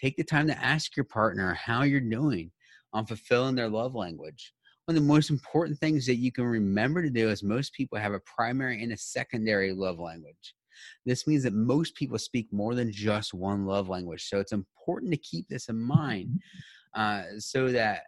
Take 0.00 0.16
the 0.16 0.24
time 0.24 0.46
to 0.48 0.64
ask 0.64 0.96
your 0.96 1.04
partner 1.04 1.54
how 1.54 1.82
you're 1.82 2.00
doing 2.00 2.50
on 2.92 3.06
fulfilling 3.06 3.54
their 3.54 3.68
love 3.68 3.94
language. 3.94 4.52
One 4.84 4.96
of 4.96 5.02
the 5.02 5.08
most 5.08 5.30
important 5.30 5.78
things 5.78 6.06
that 6.06 6.16
you 6.16 6.30
can 6.30 6.44
remember 6.44 7.02
to 7.02 7.10
do 7.10 7.28
is 7.28 7.42
most 7.42 7.72
people 7.72 7.98
have 7.98 8.12
a 8.12 8.20
primary 8.20 8.82
and 8.82 8.92
a 8.92 8.96
secondary 8.96 9.72
love 9.72 9.98
language. 9.98 10.54
This 11.04 11.26
means 11.26 11.42
that 11.44 11.54
most 11.54 11.94
people 11.96 12.18
speak 12.18 12.52
more 12.52 12.74
than 12.74 12.92
just 12.92 13.34
one 13.34 13.64
love 13.64 13.88
language. 13.88 14.28
So 14.28 14.38
it's 14.38 14.52
important 14.52 15.12
to 15.12 15.18
keep 15.18 15.48
this 15.48 15.68
in 15.68 15.80
mind 15.80 16.40
uh, 16.94 17.22
so 17.38 17.68
that, 17.72 18.02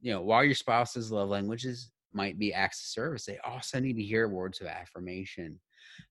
you 0.00 0.12
know, 0.12 0.22
while 0.22 0.44
your 0.44 0.54
spouse's 0.54 1.10
love 1.10 1.28
languages 1.28 1.90
might 2.14 2.38
be 2.38 2.52
acts 2.52 2.80
of 2.82 2.86
service, 2.86 3.24
they 3.24 3.38
also 3.44 3.80
need 3.80 3.96
to 3.96 4.02
hear 4.02 4.28
words 4.28 4.60
of 4.60 4.66
affirmation. 4.66 5.58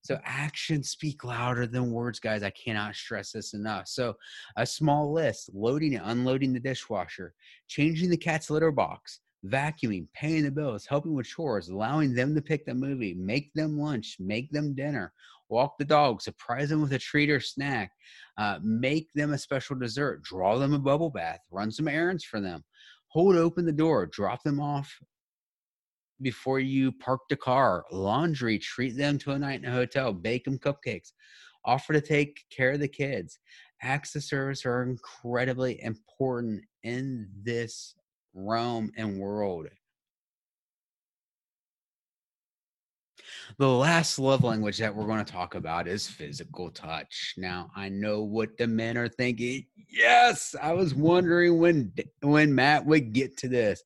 So 0.01 0.19
actions 0.23 0.89
speak 0.89 1.23
louder 1.23 1.65
than 1.65 1.91
words, 1.91 2.19
guys. 2.19 2.43
I 2.43 2.51
cannot 2.51 2.95
stress 2.95 3.31
this 3.31 3.53
enough. 3.53 3.87
So 3.87 4.15
a 4.57 4.65
small 4.65 5.11
list, 5.11 5.49
loading 5.53 5.95
and 5.95 6.05
unloading 6.05 6.53
the 6.53 6.59
dishwasher, 6.59 7.33
changing 7.67 8.09
the 8.09 8.17
cat's 8.17 8.49
litter 8.49 8.71
box, 8.71 9.19
vacuuming, 9.45 10.07
paying 10.13 10.43
the 10.43 10.51
bills, 10.51 10.85
helping 10.85 11.13
with 11.13 11.27
chores, 11.27 11.69
allowing 11.69 12.13
them 12.13 12.35
to 12.35 12.41
pick 12.41 12.65
the 12.65 12.73
movie, 12.73 13.13
make 13.13 13.53
them 13.53 13.77
lunch, 13.77 14.17
make 14.19 14.51
them 14.51 14.73
dinner, 14.73 15.11
walk 15.49 15.77
the 15.77 15.85
dog, 15.85 16.21
surprise 16.21 16.69
them 16.69 16.81
with 16.81 16.93
a 16.93 16.99
treat 16.99 17.29
or 17.29 17.39
snack, 17.39 17.91
uh, 18.37 18.59
make 18.63 19.11
them 19.13 19.33
a 19.33 19.37
special 19.37 19.75
dessert, 19.75 20.21
draw 20.23 20.57
them 20.57 20.73
a 20.73 20.79
bubble 20.79 21.09
bath, 21.09 21.39
run 21.51 21.71
some 21.71 21.87
errands 21.87 22.23
for 22.23 22.39
them, 22.39 22.63
hold 23.07 23.35
open 23.35 23.65
the 23.65 23.71
door, 23.71 24.05
drop 24.05 24.41
them 24.43 24.59
off 24.59 24.97
before 26.21 26.59
you 26.59 26.91
park 26.91 27.21
the 27.29 27.35
car, 27.35 27.85
laundry, 27.91 28.59
treat 28.59 28.95
them 28.95 29.17
to 29.19 29.31
a 29.31 29.39
night 29.39 29.63
in 29.63 29.69
a 29.69 29.71
hotel, 29.71 30.13
bake 30.13 30.45
them 30.45 30.59
cupcakes, 30.59 31.11
offer 31.65 31.93
to 31.93 32.01
take 32.01 32.43
care 32.49 32.71
of 32.71 32.79
the 32.79 32.87
kids. 32.87 33.39
Acts 33.81 34.15
of 34.15 34.23
service 34.23 34.65
are 34.65 34.83
incredibly 34.83 35.81
important 35.83 36.63
in 36.83 37.29
this 37.43 37.95
realm 38.33 38.91
and 38.97 39.19
world. 39.19 39.67
The 43.57 43.67
last 43.67 44.19
love 44.19 44.43
language 44.43 44.77
that 44.79 44.95
we're 44.95 45.05
going 45.05 45.23
to 45.23 45.31
talk 45.31 45.55
about 45.55 45.87
is 45.87 46.07
physical 46.07 46.71
touch. 46.71 47.35
Now, 47.37 47.69
I 47.75 47.89
know 47.89 48.23
what 48.23 48.57
the 48.57 48.67
men 48.67 48.97
are 48.97 49.07
thinking. 49.07 49.65
Yes, 49.89 50.55
I 50.61 50.73
was 50.73 50.95
wondering 50.95 51.59
when 51.59 51.93
when 52.21 52.53
Matt 52.53 52.85
would 52.85 53.13
get 53.13 53.37
to 53.37 53.47
this. 53.47 53.83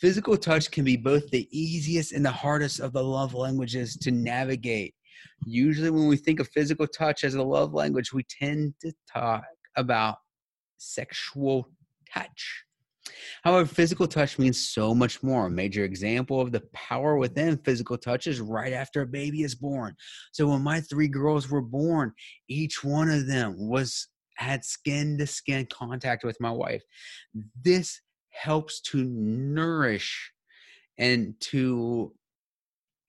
Physical 0.00 0.36
touch 0.36 0.70
can 0.70 0.84
be 0.84 0.96
both 0.96 1.28
the 1.30 1.46
easiest 1.50 2.12
and 2.12 2.24
the 2.24 2.30
hardest 2.30 2.80
of 2.80 2.92
the 2.92 3.04
love 3.04 3.34
languages 3.34 3.96
to 3.98 4.10
navigate. 4.10 4.94
Usually 5.44 5.90
when 5.90 6.06
we 6.06 6.16
think 6.16 6.40
of 6.40 6.48
physical 6.48 6.86
touch 6.86 7.22
as 7.22 7.34
a 7.34 7.42
love 7.42 7.74
language, 7.74 8.12
we 8.12 8.22
tend 8.22 8.74
to 8.80 8.92
talk 9.12 9.44
about 9.76 10.16
sexual 10.78 11.68
touch. 12.12 12.64
However, 13.42 13.66
physical 13.66 14.06
touch 14.06 14.38
means 14.38 14.58
so 14.58 14.94
much 14.94 15.22
more. 15.22 15.46
A 15.46 15.50
major 15.50 15.84
example 15.84 16.40
of 16.40 16.52
the 16.52 16.62
power 16.72 17.18
within 17.18 17.58
physical 17.58 17.98
touch 17.98 18.26
is 18.26 18.40
right 18.40 18.72
after 18.72 19.02
a 19.02 19.06
baby 19.06 19.42
is 19.42 19.54
born. 19.54 19.94
So 20.32 20.48
when 20.48 20.62
my 20.62 20.80
three 20.80 21.08
girls 21.08 21.50
were 21.50 21.62
born, 21.62 22.12
each 22.48 22.82
one 22.82 23.10
of 23.10 23.26
them 23.26 23.56
was 23.58 24.08
had 24.36 24.64
skin 24.64 25.18
to 25.18 25.26
skin 25.26 25.66
contact 25.70 26.24
with 26.24 26.40
my 26.40 26.50
wife. 26.50 26.82
This 27.62 28.00
helps 28.30 28.80
to 28.80 29.04
nourish 29.04 30.32
and 30.98 31.34
to 31.40 32.12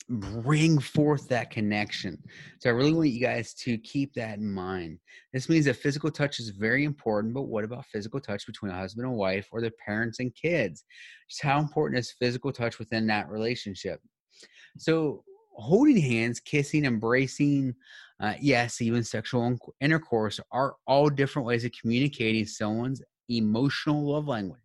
bring 0.09 0.77
forth 0.79 1.29
that 1.29 1.51
connection. 1.51 2.21
So 2.59 2.69
I 2.69 2.73
really 2.73 2.93
want 2.93 3.09
you 3.09 3.21
guys 3.21 3.53
to 3.55 3.77
keep 3.77 4.13
that 4.15 4.39
in 4.39 4.51
mind. 4.51 4.99
This 5.31 5.47
means 5.47 5.65
that 5.65 5.77
physical 5.77 6.11
touch 6.11 6.39
is 6.39 6.49
very 6.49 6.83
important, 6.83 7.33
but 7.33 7.43
what 7.43 7.63
about 7.63 7.85
physical 7.85 8.19
touch 8.19 8.45
between 8.45 8.71
a 8.71 8.77
husband 8.77 9.07
and 9.07 9.15
wife 9.15 9.47
or 9.51 9.61
their 9.61 9.71
parents 9.85 10.19
and 10.19 10.35
kids? 10.35 10.83
Just 11.29 11.41
how 11.41 11.59
important 11.59 11.99
is 11.99 12.11
physical 12.11 12.51
touch 12.51 12.77
within 12.77 13.07
that 13.07 13.29
relationship? 13.29 14.01
So 14.77 15.23
holding 15.53 15.97
hands, 15.97 16.39
kissing, 16.39 16.85
embracing, 16.85 17.73
uh, 18.19 18.33
yes, 18.41 18.81
even 18.81 19.03
sexual 19.03 19.57
intercourse 19.79 20.39
are 20.51 20.75
all 20.87 21.09
different 21.09 21.45
ways 21.45 21.63
of 21.63 21.71
communicating 21.79 22.45
someone's 22.45 23.01
emotional 23.29 24.11
love 24.11 24.27
language. 24.27 24.59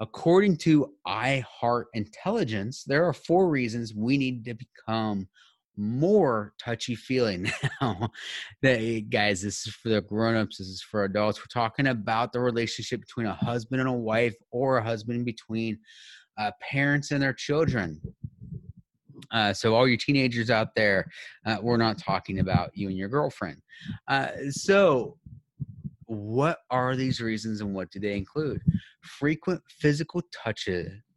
According 0.00 0.58
to 0.58 0.94
iHeart 1.06 1.84
Intelligence, 1.94 2.84
there 2.86 3.04
are 3.04 3.12
four 3.12 3.48
reasons 3.48 3.94
we 3.94 4.16
need 4.16 4.44
to 4.44 4.54
become 4.54 5.28
more 5.76 6.52
touchy 6.62 6.94
feeling 6.94 7.50
now. 7.80 8.10
that, 8.62 9.06
guys, 9.10 9.42
this 9.42 9.66
is 9.66 9.74
for 9.74 9.88
the 9.88 10.00
grown-ups, 10.00 10.58
this 10.58 10.68
is 10.68 10.82
for 10.82 11.04
adults. 11.04 11.40
We're 11.40 11.62
talking 11.62 11.88
about 11.88 12.32
the 12.32 12.40
relationship 12.40 13.00
between 13.00 13.26
a 13.26 13.34
husband 13.34 13.80
and 13.80 13.88
a 13.88 13.92
wife 13.92 14.34
or 14.50 14.78
a 14.78 14.84
husband 14.84 15.24
between 15.24 15.78
uh, 16.36 16.50
parents 16.60 17.10
and 17.10 17.22
their 17.22 17.32
children. 17.32 18.00
Uh, 19.32 19.52
so 19.52 19.74
all 19.74 19.86
your 19.86 19.96
teenagers 19.96 20.50
out 20.50 20.74
there, 20.74 21.06
uh, 21.44 21.58
we're 21.60 21.76
not 21.76 21.98
talking 21.98 22.38
about 22.38 22.70
you 22.74 22.88
and 22.88 22.96
your 22.96 23.08
girlfriend. 23.08 23.60
Uh, 24.06 24.28
so 24.50 25.16
what 26.06 26.60
are 26.70 26.96
these 26.96 27.20
reasons 27.20 27.60
and 27.60 27.74
what 27.74 27.90
do 27.90 28.00
they 28.00 28.16
include? 28.16 28.62
Frequent 29.02 29.62
physical 29.68 30.22
touch, 30.32 30.68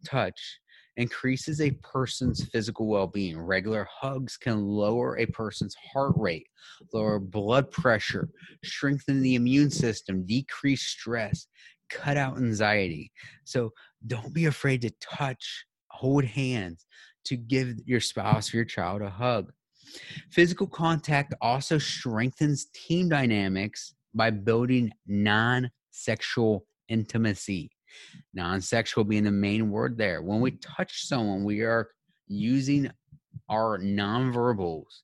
touch 0.05 0.59
increases 0.97 1.61
a 1.61 1.71
person's 1.81 2.45
physical 2.49 2.87
well-being. 2.87 3.39
Regular 3.39 3.87
hugs 3.89 4.37
can 4.37 4.65
lower 4.65 5.17
a 5.17 5.25
person's 5.27 5.75
heart 5.93 6.13
rate, 6.15 6.47
lower 6.93 7.19
blood 7.19 7.71
pressure, 7.71 8.29
strengthen 8.63 9.21
the 9.21 9.35
immune 9.35 9.71
system, 9.71 10.25
decrease 10.25 10.83
stress, 10.83 11.47
cut 11.89 12.17
out 12.17 12.37
anxiety. 12.37 13.11
So 13.45 13.71
don't 14.07 14.33
be 14.33 14.45
afraid 14.45 14.81
to 14.81 14.91
touch, 15.01 15.65
hold 15.89 16.23
hands, 16.23 16.85
to 17.25 17.37
give 17.37 17.75
your 17.85 18.01
spouse 18.01 18.53
or 18.53 18.57
your 18.57 18.65
child 18.65 19.01
a 19.01 19.09
hug. 19.09 19.51
Physical 20.31 20.67
contact 20.67 21.33
also 21.41 21.77
strengthens 21.77 22.67
team 22.73 23.09
dynamics 23.09 23.93
by 24.13 24.29
building 24.29 24.91
non 25.07 25.69
sexual 25.91 26.65
intimacy. 26.91 27.71
Non 28.33 28.61
sexual 28.61 29.03
being 29.03 29.23
the 29.23 29.31
main 29.31 29.71
word 29.71 29.97
there. 29.97 30.21
When 30.21 30.41
we 30.41 30.51
touch 30.51 31.07
someone, 31.07 31.43
we 31.43 31.61
are 31.61 31.89
using 32.27 32.91
our 33.49 33.79
nonverbals 33.79 35.01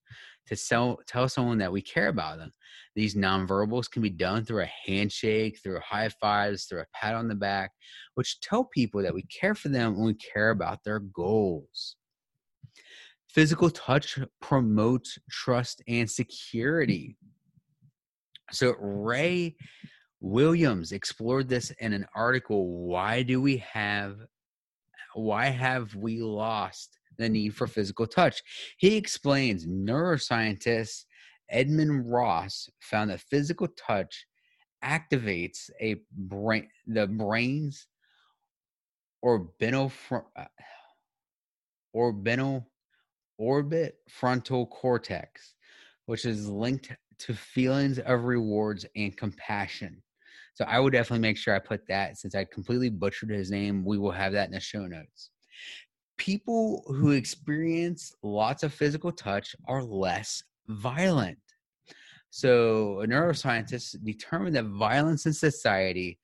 to 0.48 0.56
sell, 0.56 1.00
tell 1.08 1.28
someone 1.28 1.58
that 1.58 1.72
we 1.72 1.82
care 1.82 2.08
about 2.08 2.38
them. 2.38 2.52
These 2.96 3.16
nonverbals 3.16 3.92
can 3.92 4.02
be 4.02 4.10
done 4.10 4.44
through 4.44 4.64
a 4.64 4.72
handshake, 4.86 5.60
through 5.62 5.80
high 5.82 6.10
fives, 6.10 6.66
through 6.66 6.82
a 6.82 6.86
pat 6.94 7.16
on 7.16 7.28
the 7.28 7.36
back, 7.36 7.72
which 8.16 8.40
tell 8.40 8.66
people 8.66 9.02
that 9.04 9.14
we 9.14 9.24
care 9.24 9.56
for 9.56 9.70
them 9.70 9.96
and 9.96 10.06
we 10.06 10.16
care 10.16 10.50
about 10.50 10.84
their 10.84 11.00
goals. 11.00 11.98
Physical 13.30 13.70
touch 13.70 14.18
promotes 14.42 15.20
trust 15.30 15.84
and 15.88 16.10
security. 16.10 17.18
So, 18.52 18.74
Ray 18.80 19.58
Williams 20.20 20.92
explored 20.92 21.48
this 21.48 21.72
in 21.80 21.94
an 21.94 22.06
article 22.16 22.88
Why 22.88 23.24
Do 23.24 23.42
We 23.42 23.58
Have 23.58 24.20
why 25.14 25.48
have 25.48 25.96
we 25.96 26.22
lost 26.22 27.00
the 27.18 27.28
need 27.28 27.56
for 27.56 27.66
physical 27.66 28.06
touch? 28.06 28.44
He 28.78 28.96
explains 28.96 29.66
neuroscientist 29.66 31.06
Edmund 31.50 32.12
Ross 32.12 32.70
found 32.80 33.10
that 33.10 33.22
physical 33.22 33.68
touch 33.70 34.28
activates 34.84 35.70
a 35.82 35.96
brain 36.12 36.68
the 36.86 37.08
brain's 37.08 37.88
orbital 39.24 39.92
orbital 41.94 42.68
orbit 43.40 43.96
frontal 44.08 44.68
cortex 44.68 45.56
which 46.06 46.26
is 46.26 46.48
linked 46.48 46.92
to 47.18 47.34
feelings 47.34 47.98
of 48.00 48.26
rewards 48.26 48.86
and 48.96 49.18
compassion 49.18 50.02
so 50.58 50.66
I 50.66 50.80
would 50.80 50.94
definitely 50.94 51.22
make 51.22 51.38
sure 51.38 51.56
I 51.56 51.60
put 51.60 51.86
that 51.88 52.18
since 52.18 52.34
I 52.34 52.44
completely 52.44 52.90
butchered 52.90 53.30
his 53.30 53.52
name. 53.52 53.86
We 53.86 54.00
will 54.00 54.10
have 54.10 54.34
that 54.34 54.48
in 54.48 54.56
the 54.56 54.60
show 54.60 54.88
notes. 54.88 55.30
People 56.18 56.84
who 56.88 57.12
experience 57.12 58.12
lots 58.24 58.64
of 58.64 58.74
physical 58.74 59.12
touch 59.12 59.56
are 59.68 59.84
less 59.84 60.42
violent. 60.68 61.38
So, 62.32 63.04
neuroscientists 63.06 64.04
determined 64.04 64.56
that 64.56 64.66
violence 64.66 65.28
in 65.28 65.34
society 65.34 66.18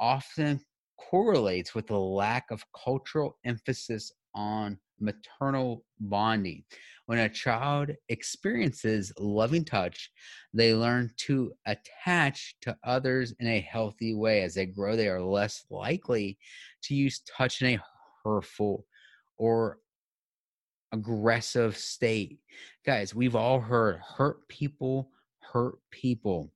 often 0.00 0.58
correlates 0.96 1.74
with 1.74 1.86
the 1.86 1.98
lack 1.98 2.46
of 2.50 2.64
cultural 2.82 3.36
emphasis 3.44 4.10
on 4.36 4.78
maternal 5.00 5.84
bonding. 5.98 6.62
When 7.06 7.18
a 7.18 7.28
child 7.28 7.90
experiences 8.08 9.12
loving 9.18 9.64
touch, 9.64 10.10
they 10.52 10.74
learn 10.74 11.10
to 11.18 11.52
attach 11.66 12.56
to 12.62 12.76
others 12.84 13.34
in 13.40 13.46
a 13.46 13.60
healthy 13.60 14.14
way. 14.14 14.42
As 14.42 14.54
they 14.54 14.66
grow, 14.66 14.96
they 14.96 15.08
are 15.08 15.22
less 15.22 15.64
likely 15.70 16.38
to 16.82 16.94
use 16.94 17.22
touch 17.36 17.62
in 17.62 17.74
a 17.74 17.82
hurtful 18.24 18.84
or 19.38 19.78
aggressive 20.92 21.76
state. 21.76 22.38
Guys, 22.84 23.14
we've 23.14 23.36
all 23.36 23.60
heard 23.60 24.00
hurt 24.00 24.46
people 24.48 25.10
hurt 25.40 25.76
people. 25.90 26.50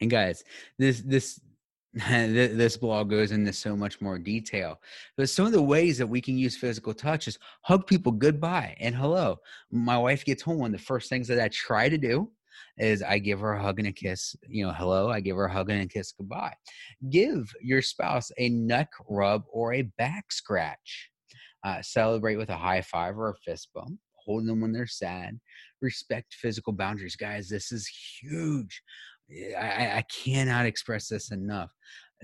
And 0.00 0.10
guys, 0.10 0.42
this 0.78 1.00
this 1.00 1.40
this 2.08 2.76
blog 2.78 3.10
goes 3.10 3.32
into 3.32 3.52
so 3.52 3.76
much 3.76 4.00
more 4.00 4.18
detail. 4.18 4.80
But 5.16 5.28
some 5.28 5.44
of 5.46 5.52
the 5.52 5.62
ways 5.62 5.98
that 5.98 6.06
we 6.06 6.22
can 6.22 6.38
use 6.38 6.56
physical 6.56 6.94
touch 6.94 7.28
is 7.28 7.38
hug 7.62 7.86
people 7.86 8.12
goodbye 8.12 8.76
and 8.80 8.94
hello. 8.94 9.40
My 9.70 9.98
wife 9.98 10.24
gets 10.24 10.42
home, 10.42 10.58
one 10.58 10.74
of 10.74 10.80
the 10.80 10.86
first 10.86 11.10
things 11.10 11.28
that 11.28 11.40
I 11.40 11.48
try 11.48 11.90
to 11.90 11.98
do 11.98 12.30
is 12.78 13.02
I 13.02 13.18
give 13.18 13.40
her 13.40 13.52
a 13.52 13.62
hug 13.62 13.78
and 13.78 13.88
a 13.88 13.92
kiss, 13.92 14.34
you 14.48 14.64
know, 14.66 14.72
hello. 14.72 15.10
I 15.10 15.20
give 15.20 15.36
her 15.36 15.44
a 15.44 15.52
hug 15.52 15.68
and 15.68 15.82
a 15.82 15.86
kiss 15.86 16.12
goodbye. 16.12 16.54
Give 17.10 17.52
your 17.60 17.82
spouse 17.82 18.30
a 18.38 18.48
neck 18.48 18.88
rub 19.08 19.44
or 19.52 19.74
a 19.74 19.82
back 19.82 20.32
scratch. 20.32 21.10
Uh, 21.64 21.82
celebrate 21.82 22.36
with 22.36 22.48
a 22.48 22.56
high 22.56 22.80
five 22.80 23.18
or 23.18 23.30
a 23.30 23.36
fist 23.36 23.68
bump. 23.74 23.98
Hold 24.24 24.46
them 24.46 24.60
when 24.60 24.72
they're 24.72 24.86
sad. 24.86 25.38
Respect 25.80 26.34
physical 26.34 26.72
boundaries. 26.72 27.16
Guys, 27.16 27.48
this 27.48 27.72
is 27.72 27.88
huge. 28.20 28.82
I, 29.58 29.98
I 29.98 30.04
cannot 30.10 30.66
express 30.66 31.08
this 31.08 31.30
enough. 31.30 31.72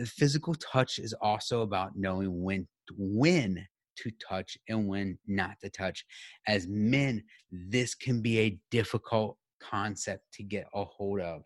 Physical 0.04 0.54
touch 0.54 0.98
is 0.98 1.14
also 1.20 1.62
about 1.62 1.92
knowing 1.96 2.42
when 2.42 2.68
when 2.96 3.66
to 3.96 4.10
touch 4.26 4.56
and 4.68 4.86
when 4.86 5.18
not 5.26 5.56
to 5.60 5.70
touch. 5.70 6.04
As 6.46 6.66
men, 6.68 7.22
this 7.50 7.94
can 7.94 8.22
be 8.22 8.38
a 8.38 8.59
difficult 8.70 9.37
concept 9.61 10.22
to 10.35 10.42
get 10.42 10.68
a 10.74 10.85
hold 10.85 11.20
of. 11.20 11.42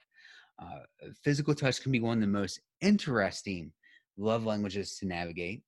Uh, 0.59 0.81
physical 1.25 1.55
touch 1.55 1.81
can 1.83 1.93
be 1.93 2.01
one 2.01 2.19
of 2.19 2.21
the 2.21 2.27
most 2.27 2.61
interesting 2.81 3.73
love 4.19 4.45
languages 4.45 4.99
to 4.99 5.07
navigate. 5.07 5.63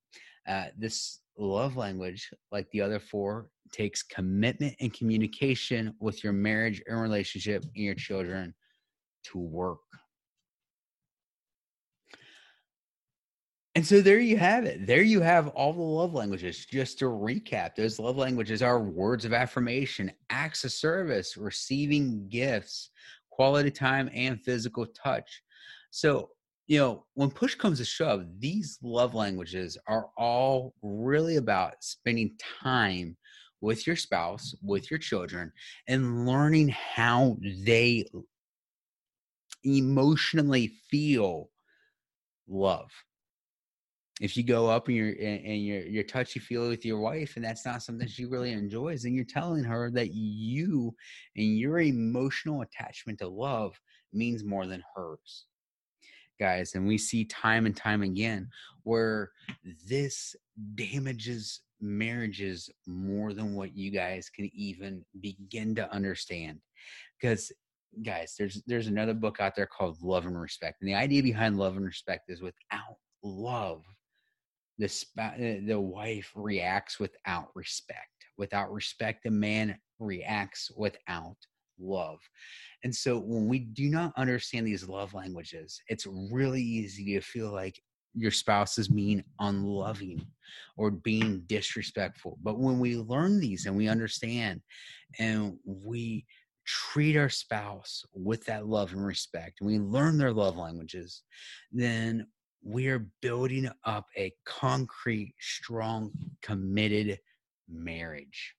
Uh, 0.46 0.66
this 0.76 1.20
love 1.38 1.76
language, 1.76 2.30
like 2.52 2.70
the 2.70 2.82
other 2.82 3.00
four, 3.00 3.46
takes 3.72 4.02
commitment 4.02 4.74
and 4.80 4.92
communication 4.92 5.94
with 6.00 6.22
your 6.22 6.34
marriage 6.34 6.82
and 6.86 7.00
relationship 7.00 7.64
and 7.74 7.84
your 7.84 7.94
children 7.94 8.54
to 9.32 9.38
work. 9.38 9.80
And 13.76 13.84
so 13.84 14.00
there 14.00 14.20
you 14.20 14.36
have 14.36 14.64
it. 14.64 14.86
There 14.86 15.02
you 15.02 15.20
have 15.20 15.48
all 15.48 15.72
the 15.72 15.82
love 15.82 16.14
languages. 16.14 16.64
Just 16.64 17.00
to 17.00 17.06
recap, 17.06 17.74
those 17.74 17.98
love 17.98 18.16
languages 18.16 18.62
are 18.62 18.80
words 18.80 19.24
of 19.24 19.32
affirmation, 19.32 20.12
acts 20.30 20.62
of 20.62 20.70
service, 20.70 21.36
receiving 21.36 22.28
gifts, 22.28 22.90
quality 23.30 23.72
time, 23.72 24.08
and 24.14 24.40
physical 24.40 24.86
touch. 24.86 25.42
So, 25.90 26.30
you 26.68 26.78
know, 26.78 27.04
when 27.14 27.30
push 27.30 27.56
comes 27.56 27.78
to 27.78 27.84
shove, 27.84 28.26
these 28.38 28.78
love 28.80 29.14
languages 29.14 29.76
are 29.88 30.06
all 30.16 30.72
really 30.82 31.36
about 31.36 31.82
spending 31.82 32.36
time 32.62 33.16
with 33.60 33.88
your 33.88 33.96
spouse, 33.96 34.54
with 34.62 34.88
your 34.88 34.98
children, 34.98 35.52
and 35.88 36.26
learning 36.26 36.68
how 36.68 37.36
they 37.64 38.04
emotionally 39.64 40.72
feel 40.90 41.50
love. 42.48 42.90
If 44.20 44.36
you 44.36 44.44
go 44.44 44.68
up 44.68 44.86
and 44.86 44.96
you're 44.96 45.14
and 45.20 45.64
you're 45.64 45.86
you're 45.86 46.04
touchy 46.04 46.38
feely 46.38 46.68
with 46.68 46.84
your 46.84 47.00
wife 47.00 47.34
and 47.34 47.44
that's 47.44 47.66
not 47.66 47.82
something 47.82 48.06
she 48.06 48.26
really 48.26 48.52
enjoys 48.52 49.02
then 49.02 49.12
you're 49.12 49.24
telling 49.24 49.64
her 49.64 49.90
that 49.90 50.14
you 50.14 50.94
and 51.36 51.58
your 51.58 51.80
emotional 51.80 52.62
attachment 52.62 53.18
to 53.18 53.28
love 53.28 53.78
means 54.12 54.44
more 54.44 54.66
than 54.66 54.84
hers. 54.94 55.46
Guys 56.38 56.74
and 56.74 56.86
we 56.86 56.96
see 56.96 57.24
time 57.24 57.66
and 57.66 57.76
time 57.76 58.02
again 58.02 58.48
where 58.84 59.32
this 59.88 60.36
damages 60.76 61.62
marriages 61.80 62.70
more 62.86 63.32
than 63.32 63.54
what 63.54 63.76
you 63.76 63.90
guys 63.90 64.30
can 64.30 64.48
even 64.54 65.04
begin 65.20 65.74
to 65.74 65.92
understand. 65.92 66.60
Because 67.20 67.52
guys, 68.02 68.34
there's 68.38 68.62
there's 68.66 68.86
another 68.86 69.14
book 69.14 69.40
out 69.40 69.54
there 69.56 69.66
called 69.66 70.02
Love 70.02 70.26
and 70.26 70.40
Respect, 70.40 70.80
and 70.80 70.88
the 70.88 70.94
idea 70.94 71.22
behind 71.22 71.58
love 71.58 71.76
and 71.76 71.84
respect 71.84 72.30
is 72.30 72.42
without 72.42 72.96
love, 73.22 73.82
the 74.78 74.88
sp- 74.88 75.38
eh, 75.38 75.60
the 75.66 75.80
wife 75.80 76.30
reacts 76.34 76.98
without 76.98 77.48
respect. 77.54 78.08
Without 78.36 78.72
respect, 78.72 79.22
the 79.24 79.30
man 79.30 79.78
reacts 79.98 80.70
without 80.76 81.36
love. 81.78 82.18
And 82.82 82.94
so 82.94 83.18
when 83.18 83.48
we 83.48 83.60
do 83.60 83.88
not 83.88 84.12
understand 84.16 84.66
these 84.66 84.88
love 84.88 85.14
languages, 85.14 85.80
it's 85.88 86.06
really 86.06 86.62
easy 86.62 87.14
to 87.14 87.20
feel 87.20 87.52
like 87.52 87.80
your 88.14 88.30
spouse 88.30 88.78
is 88.78 88.88
being 88.88 89.24
unloving 89.40 90.24
or 90.76 90.90
being 90.90 91.42
disrespectful. 91.46 92.38
But 92.42 92.58
when 92.58 92.78
we 92.78 92.96
learn 92.96 93.40
these 93.40 93.66
and 93.66 93.76
we 93.76 93.88
understand 93.88 94.60
and 95.18 95.56
we 95.64 96.24
treat 96.66 97.16
our 97.16 97.28
spouse 97.28 98.04
with 98.14 98.44
that 98.46 98.66
love 98.66 98.92
and 98.92 99.04
respect, 99.04 99.60
and 99.60 99.68
we 99.68 99.78
learn 99.78 100.18
their 100.18 100.32
love 100.32 100.56
languages, 100.56 101.22
then 101.72 102.26
we 102.62 102.88
are 102.88 103.06
building 103.20 103.70
up 103.84 104.06
a 104.16 104.32
concrete, 104.46 105.34
strong, 105.38 106.10
committed 106.42 107.18
marriage. 107.68 108.54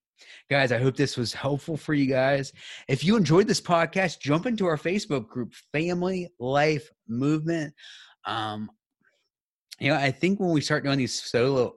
Guys, 0.50 0.72
I 0.72 0.78
hope 0.78 0.96
this 0.96 1.18
was 1.18 1.34
helpful 1.34 1.76
for 1.76 1.94
you 1.94 2.06
guys. 2.06 2.54
If 2.88 3.04
you 3.04 3.18
enjoyed 3.18 3.48
this 3.48 3.62
podcast, 3.62 4.20
jump 4.20 4.46
into 4.46 4.66
our 4.66 4.78
Facebook 4.78 5.28
group, 5.28 5.54
Family 5.74 6.30
Life 6.40 6.90
Movement. 7.08 7.74
Um, 8.26 8.70
you 9.80 9.90
know, 9.90 9.98
I 9.98 10.12
think 10.12 10.40
when 10.40 10.52
we 10.52 10.62
start 10.62 10.84
doing 10.84 11.00
these 11.00 11.22
solo 11.22 11.76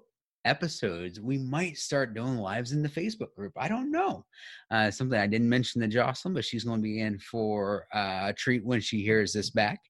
episodes, 0.48 1.20
we 1.20 1.38
might 1.38 1.76
start 1.76 2.14
doing 2.14 2.38
lives 2.38 2.72
in 2.72 2.82
the 2.82 2.88
Facebook 2.88 3.34
group. 3.36 3.52
I 3.56 3.68
don't 3.68 3.90
know. 3.90 4.24
Uh, 4.70 4.90
something 4.90 5.18
I 5.18 5.26
didn't 5.26 5.48
mention 5.48 5.80
to 5.82 5.88
Jocelyn, 5.88 6.34
but 6.34 6.44
she's 6.44 6.64
going 6.64 6.78
to 6.80 6.82
be 6.82 7.00
in 7.00 7.18
for 7.18 7.86
uh, 7.94 8.28
a 8.28 8.32
treat 8.32 8.64
when 8.64 8.80
she 8.80 9.02
hears 9.02 9.32
this 9.32 9.50
back. 9.50 9.80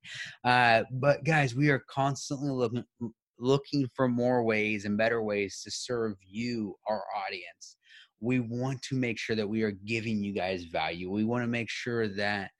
Uh, 0.44 0.82
but 0.92 1.24
guys, 1.24 1.54
we 1.54 1.70
are 1.70 1.82
constantly 1.88 2.50
looking 2.50 2.84
looking 3.40 3.88
for 3.94 4.08
more 4.08 4.42
ways 4.42 4.84
and 4.84 4.98
better 4.98 5.22
ways 5.22 5.62
to 5.62 5.70
serve 5.70 6.16
you, 6.26 6.74
our 6.88 7.04
audience. 7.24 7.76
We 8.20 8.40
want 8.40 8.82
to 8.82 8.96
make 8.96 9.16
sure 9.16 9.36
that 9.36 9.48
we 9.48 9.62
are 9.62 9.70
giving 9.70 10.24
you 10.24 10.32
guys 10.32 10.64
value. 10.64 11.08
We 11.08 11.22
want 11.22 11.44
to 11.44 11.48
make 11.48 11.70
sure 11.70 12.08
that 12.08 12.50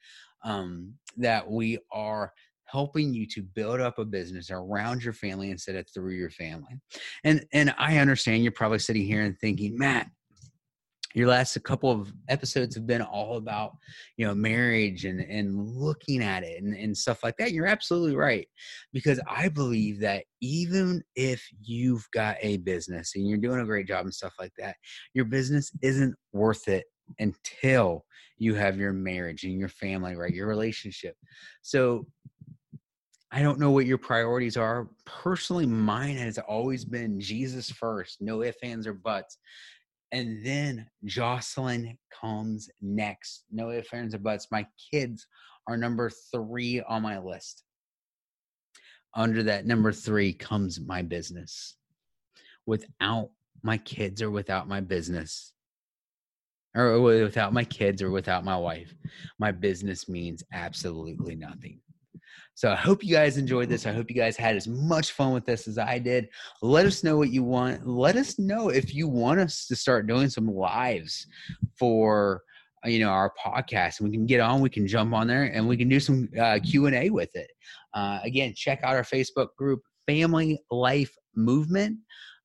um, 0.45 0.95
that 1.17 1.51
we 1.51 1.79
are 1.91 2.33
helping 2.71 3.13
you 3.13 3.27
to 3.27 3.43
build 3.43 3.81
up 3.81 3.99
a 3.99 4.05
business 4.05 4.51
around 4.51 5.03
your 5.03 5.13
family 5.13 5.51
instead 5.51 5.77
of 5.77 5.87
through 5.93 6.15
your 6.15 6.31
family. 6.31 6.79
And 7.25 7.45
and 7.53 7.75
I 7.79 7.99
understand 7.99 8.43
you're 8.43 8.53
probably 8.53 8.79
sitting 8.79 9.05
here 9.05 9.23
and 9.23 9.39
thinking, 9.39 9.77
Matt, 9.77 10.09
your 11.15 11.29
last 11.29 11.61
couple 11.65 11.91
of 11.91 12.13
episodes 12.29 12.75
have 12.75 12.87
been 12.87 13.03
all 13.03 13.39
about 13.39 13.73
you 14.17 14.27
know 14.27 14.35
marriage 14.35 15.05
and 15.05 15.21
and 15.21 15.59
looking 15.59 16.23
at 16.23 16.43
it 16.43 16.63
and, 16.63 16.75
and 16.75 16.97
stuff 16.97 17.25
like 17.25 17.37
that 17.39 17.53
you're 17.53 17.67
absolutely 17.67 18.15
right 18.15 18.47
because 18.93 19.21
i 19.29 19.49
believe 19.49 19.99
that 20.01 20.25
even 20.41 21.03
if 21.17 21.43
you've 21.61 22.07
got 22.13 22.37
a 22.41 22.59
business 22.59 23.13
and 23.15 23.27
you're 23.27 23.39
doing 23.39 23.61
a 23.61 23.65
great 23.65 23.89
job 23.89 24.05
and 24.05 24.15
stuff 24.15 24.35
like 24.39 24.53
that 24.59 24.77
your 25.15 25.25
business 25.25 25.73
isn't 25.83 26.15
worth 26.33 26.69
it 26.69 26.85
until 27.19 28.05
you 28.37 28.55
have 28.55 28.77
your 28.77 28.93
marriage 28.93 29.45
and 29.45 29.59
your 29.59 29.69
family 29.69 30.15
right 30.15 30.35
your 30.35 30.47
relationship 30.47 31.17
so 31.63 32.07
I 33.31 33.43
don't 33.43 33.59
know 33.59 33.71
what 33.71 33.87
your 33.87 33.99
priorities 33.99 34.57
are. 34.57 34.89
Personally, 35.05 35.67
mine 35.67 36.17
has 36.17 36.39
always 36.39 36.85
been 36.85 37.21
Jesus 37.21 37.71
first, 37.71 38.21
no 38.21 38.43
ifs, 38.43 38.59
ands, 38.63 38.87
or 38.87 38.95
buts. 38.95 39.39
And 40.13 40.45
then 40.45 40.87
Jocelyn 41.05 41.99
comes 42.11 42.71
next. 42.81 43.45
No 43.51 43.71
ifs, 43.71 43.93
ands, 43.93 44.15
or 44.15 44.19
buts. 44.19 44.49
My 44.51 44.67
kids 44.91 45.27
are 45.69 45.77
number 45.77 46.11
three 46.33 46.81
on 46.81 47.03
my 47.03 47.19
list. 47.19 47.65
Under 49.15 49.43
that 49.43 49.67
number 49.67 49.93
three 49.93 50.33
comes 50.33 50.81
my 50.81 51.03
business. 51.03 51.77
Without 52.65 53.31
my 53.63 53.77
kids 53.79 54.23
or 54.23 54.31
without 54.31 54.69
my 54.69 54.81
business, 54.81 55.53
or 56.75 57.01
without 57.01 57.53
my 57.53 57.65
kids 57.65 58.01
or 58.03 58.11
without 58.11 58.45
my 58.45 58.57
wife, 58.57 58.95
my 59.39 59.51
business 59.51 60.09
means 60.09 60.43
absolutely 60.53 61.35
nothing. 61.35 61.81
So 62.55 62.71
I 62.73 62.77
hope 62.77 63.05
you 63.05 63.15
guys 63.15 63.37
enjoyed 63.37 63.69
this. 63.69 63.87
I 63.87 63.93
hope 63.93 64.11
you 64.11 64.17
guys 64.17 64.37
had 64.37 64.57
as 64.57 64.67
much 64.67 65.13
fun 65.13 65.33
with 65.33 65.47
this 65.47 65.69
as 65.69 65.79
I 65.79 65.99
did. 65.99 66.29
Let 66.63 66.87
us 66.87 67.05
know 67.05 67.17
what 67.17 67.31
you 67.31 67.43
want. 67.43 67.87
Let 67.87 68.17
us 68.17 68.39
know 68.39 68.69
if 68.69 68.95
you 68.95 69.09
want 69.09 69.41
us 69.41 69.67
to 69.67 69.77
start 69.77 70.07
doing 70.07 70.29
some 70.29 70.49
lives 70.49 71.27
for 71.79 72.43
uh, 72.85 72.89
you 72.89 73.01
know 73.01 73.11
our 73.11 73.33
podcast 73.45 73.99
and 73.99 74.09
we 74.09 74.17
can 74.17 74.27
get 74.27 74.41
on 74.41 74.61
we 74.61 74.71
can 74.71 74.87
jump 74.87 75.13
on 75.13 75.27
there 75.27 75.45
and 75.45 75.67
we 75.67 75.77
can 75.77 75.89
do 75.89 75.99
some 75.99 76.29
uh, 76.41 76.61
q&a 76.65 77.11
with 77.11 77.35
it 77.35 77.51
uh, 77.95 78.21
again 78.23 78.53
check 78.55 78.79
out 78.85 78.95
our 78.95 79.03
facebook 79.03 79.49
group 79.57 79.81
family 80.07 80.61
life 80.71 81.13
movement 81.35 81.99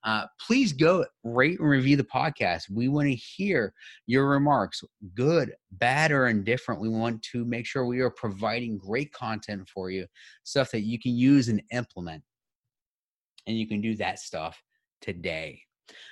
uh, 0.03 0.25
please 0.45 0.73
go 0.73 1.05
rate 1.23 1.59
and 1.59 1.69
review 1.69 1.95
the 1.95 2.03
podcast. 2.03 2.63
We 2.69 2.87
want 2.87 3.07
to 3.07 3.15
hear 3.15 3.73
your 4.05 4.27
remarks, 4.27 4.81
good, 5.15 5.53
bad, 5.71 6.11
or 6.11 6.27
indifferent. 6.27 6.81
We 6.81 6.89
want 6.89 7.21
to 7.31 7.45
make 7.45 7.65
sure 7.65 7.85
we 7.85 8.01
are 8.01 8.09
providing 8.11 8.77
great 8.77 9.13
content 9.13 9.67
for 9.73 9.89
you, 9.89 10.05
stuff 10.43 10.71
that 10.71 10.81
you 10.81 10.99
can 10.99 11.15
use 11.15 11.47
and 11.47 11.61
implement. 11.71 12.23
And 13.47 13.57
you 13.57 13.67
can 13.67 13.81
do 13.81 13.95
that 13.95 14.19
stuff 14.19 14.61
today. 15.01 15.61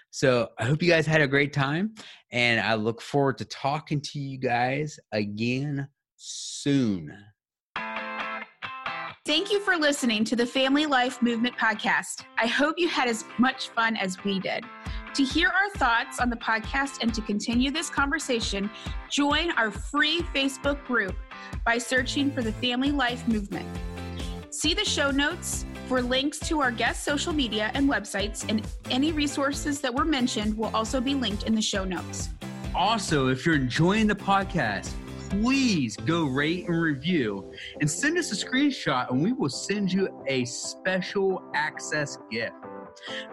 So 0.10 0.50
I 0.60 0.66
hope 0.66 0.84
you 0.84 0.90
guys 0.90 1.08
had 1.08 1.22
a 1.22 1.28
great 1.28 1.54
time, 1.54 1.96
and 2.32 2.60
I 2.60 2.76
look 2.76 3.02
forward 3.02 3.38
to 3.38 3.46
talking 3.46 4.02
to 4.02 4.20
you 4.20 4.38
guys 4.38 5.00
again 5.14 5.88
soon. 6.18 7.18
Thank 9.32 9.50
you 9.50 9.62
for 9.62 9.78
listening 9.78 10.26
to 10.26 10.36
the 10.36 10.46
Family 10.46 10.86
Life 10.86 11.22
Movement 11.22 11.56
podcast. 11.56 12.26
I 12.38 12.48
hope 12.48 12.76
you 12.78 12.90
had 12.90 13.08
as 13.08 13.24
much 13.38 13.70
fun 13.70 13.96
as 13.96 14.22
we 14.26 14.42
did. 14.42 14.66
To 15.14 15.24
hear 15.24 15.48
our 15.48 15.70
thoughts 15.78 16.20
on 16.20 16.30
the 16.30 16.36
podcast 16.36 17.02
and 17.02 17.14
to 17.14 17.22
continue 17.22 17.72
this 17.72 17.90
conversation, 17.90 18.70
join 19.10 19.52
our 19.52 19.72
free 19.72 20.20
Facebook 20.36 20.84
group 20.84 21.16
by 21.66 21.78
searching 21.78 22.30
for 22.30 22.42
the 22.42 22.52
Family 22.52 22.92
Life 22.92 23.26
Movement. 23.26 23.66
See 24.50 24.74
the 24.74 24.84
show 24.84 25.12
notes 25.12 25.66
for 25.88 26.02
links 26.02 26.38
to 26.50 26.60
our 26.60 26.70
guest 26.70 27.06
social 27.06 27.32
media 27.32 27.72
and 27.74 27.90
websites, 27.90 28.46
and 28.50 28.68
any 28.90 29.14
resources 29.14 29.80
that 29.80 29.96
were 29.96 30.04
mentioned 30.04 30.58
will 30.58 30.76
also 30.76 31.00
be 31.00 31.16
linked 31.16 31.44
in 31.44 31.56
the 31.56 31.62
show 31.62 31.86
notes. 31.86 32.28
Also, 32.76 33.30
if 33.30 33.46
you're 33.46 33.56
enjoying 33.56 34.08
the 34.08 34.16
podcast, 34.16 34.92
please 35.32 35.96
go 35.96 36.26
rate 36.26 36.68
and 36.68 36.82
review 36.82 37.54
and 37.80 37.90
send 37.90 38.18
us 38.18 38.34
a 38.34 38.46
screenshot 38.46 39.10
and 39.10 39.22
we 39.22 39.32
will 39.32 39.50
send 39.50 39.92
you 39.92 40.10
a 40.28 40.44
special 40.44 41.42
access 41.56 42.18
gift. 42.30 42.54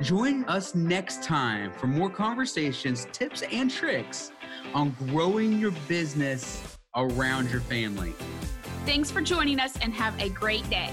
Join 0.01 0.45
us 0.45 0.77
next 0.77 1.25
time 1.25 1.73
for 1.73 1.89
more 1.89 2.09
conversations, 2.09 3.09
tips, 3.13 3.43
and 3.51 3.69
tricks 3.69 4.31
on 4.75 4.95
growing 5.09 5.59
your 5.59 5.73
business 5.89 6.79
around 6.95 7.51
your 7.51 7.63
family. 7.63 8.15
Thanks 8.87 9.11
for 9.11 9.21
joining 9.21 9.59
us 9.59 9.77
and 9.83 9.93
have 9.93 10.19
a 10.23 10.29
great 10.29 10.69
day. 10.71 10.91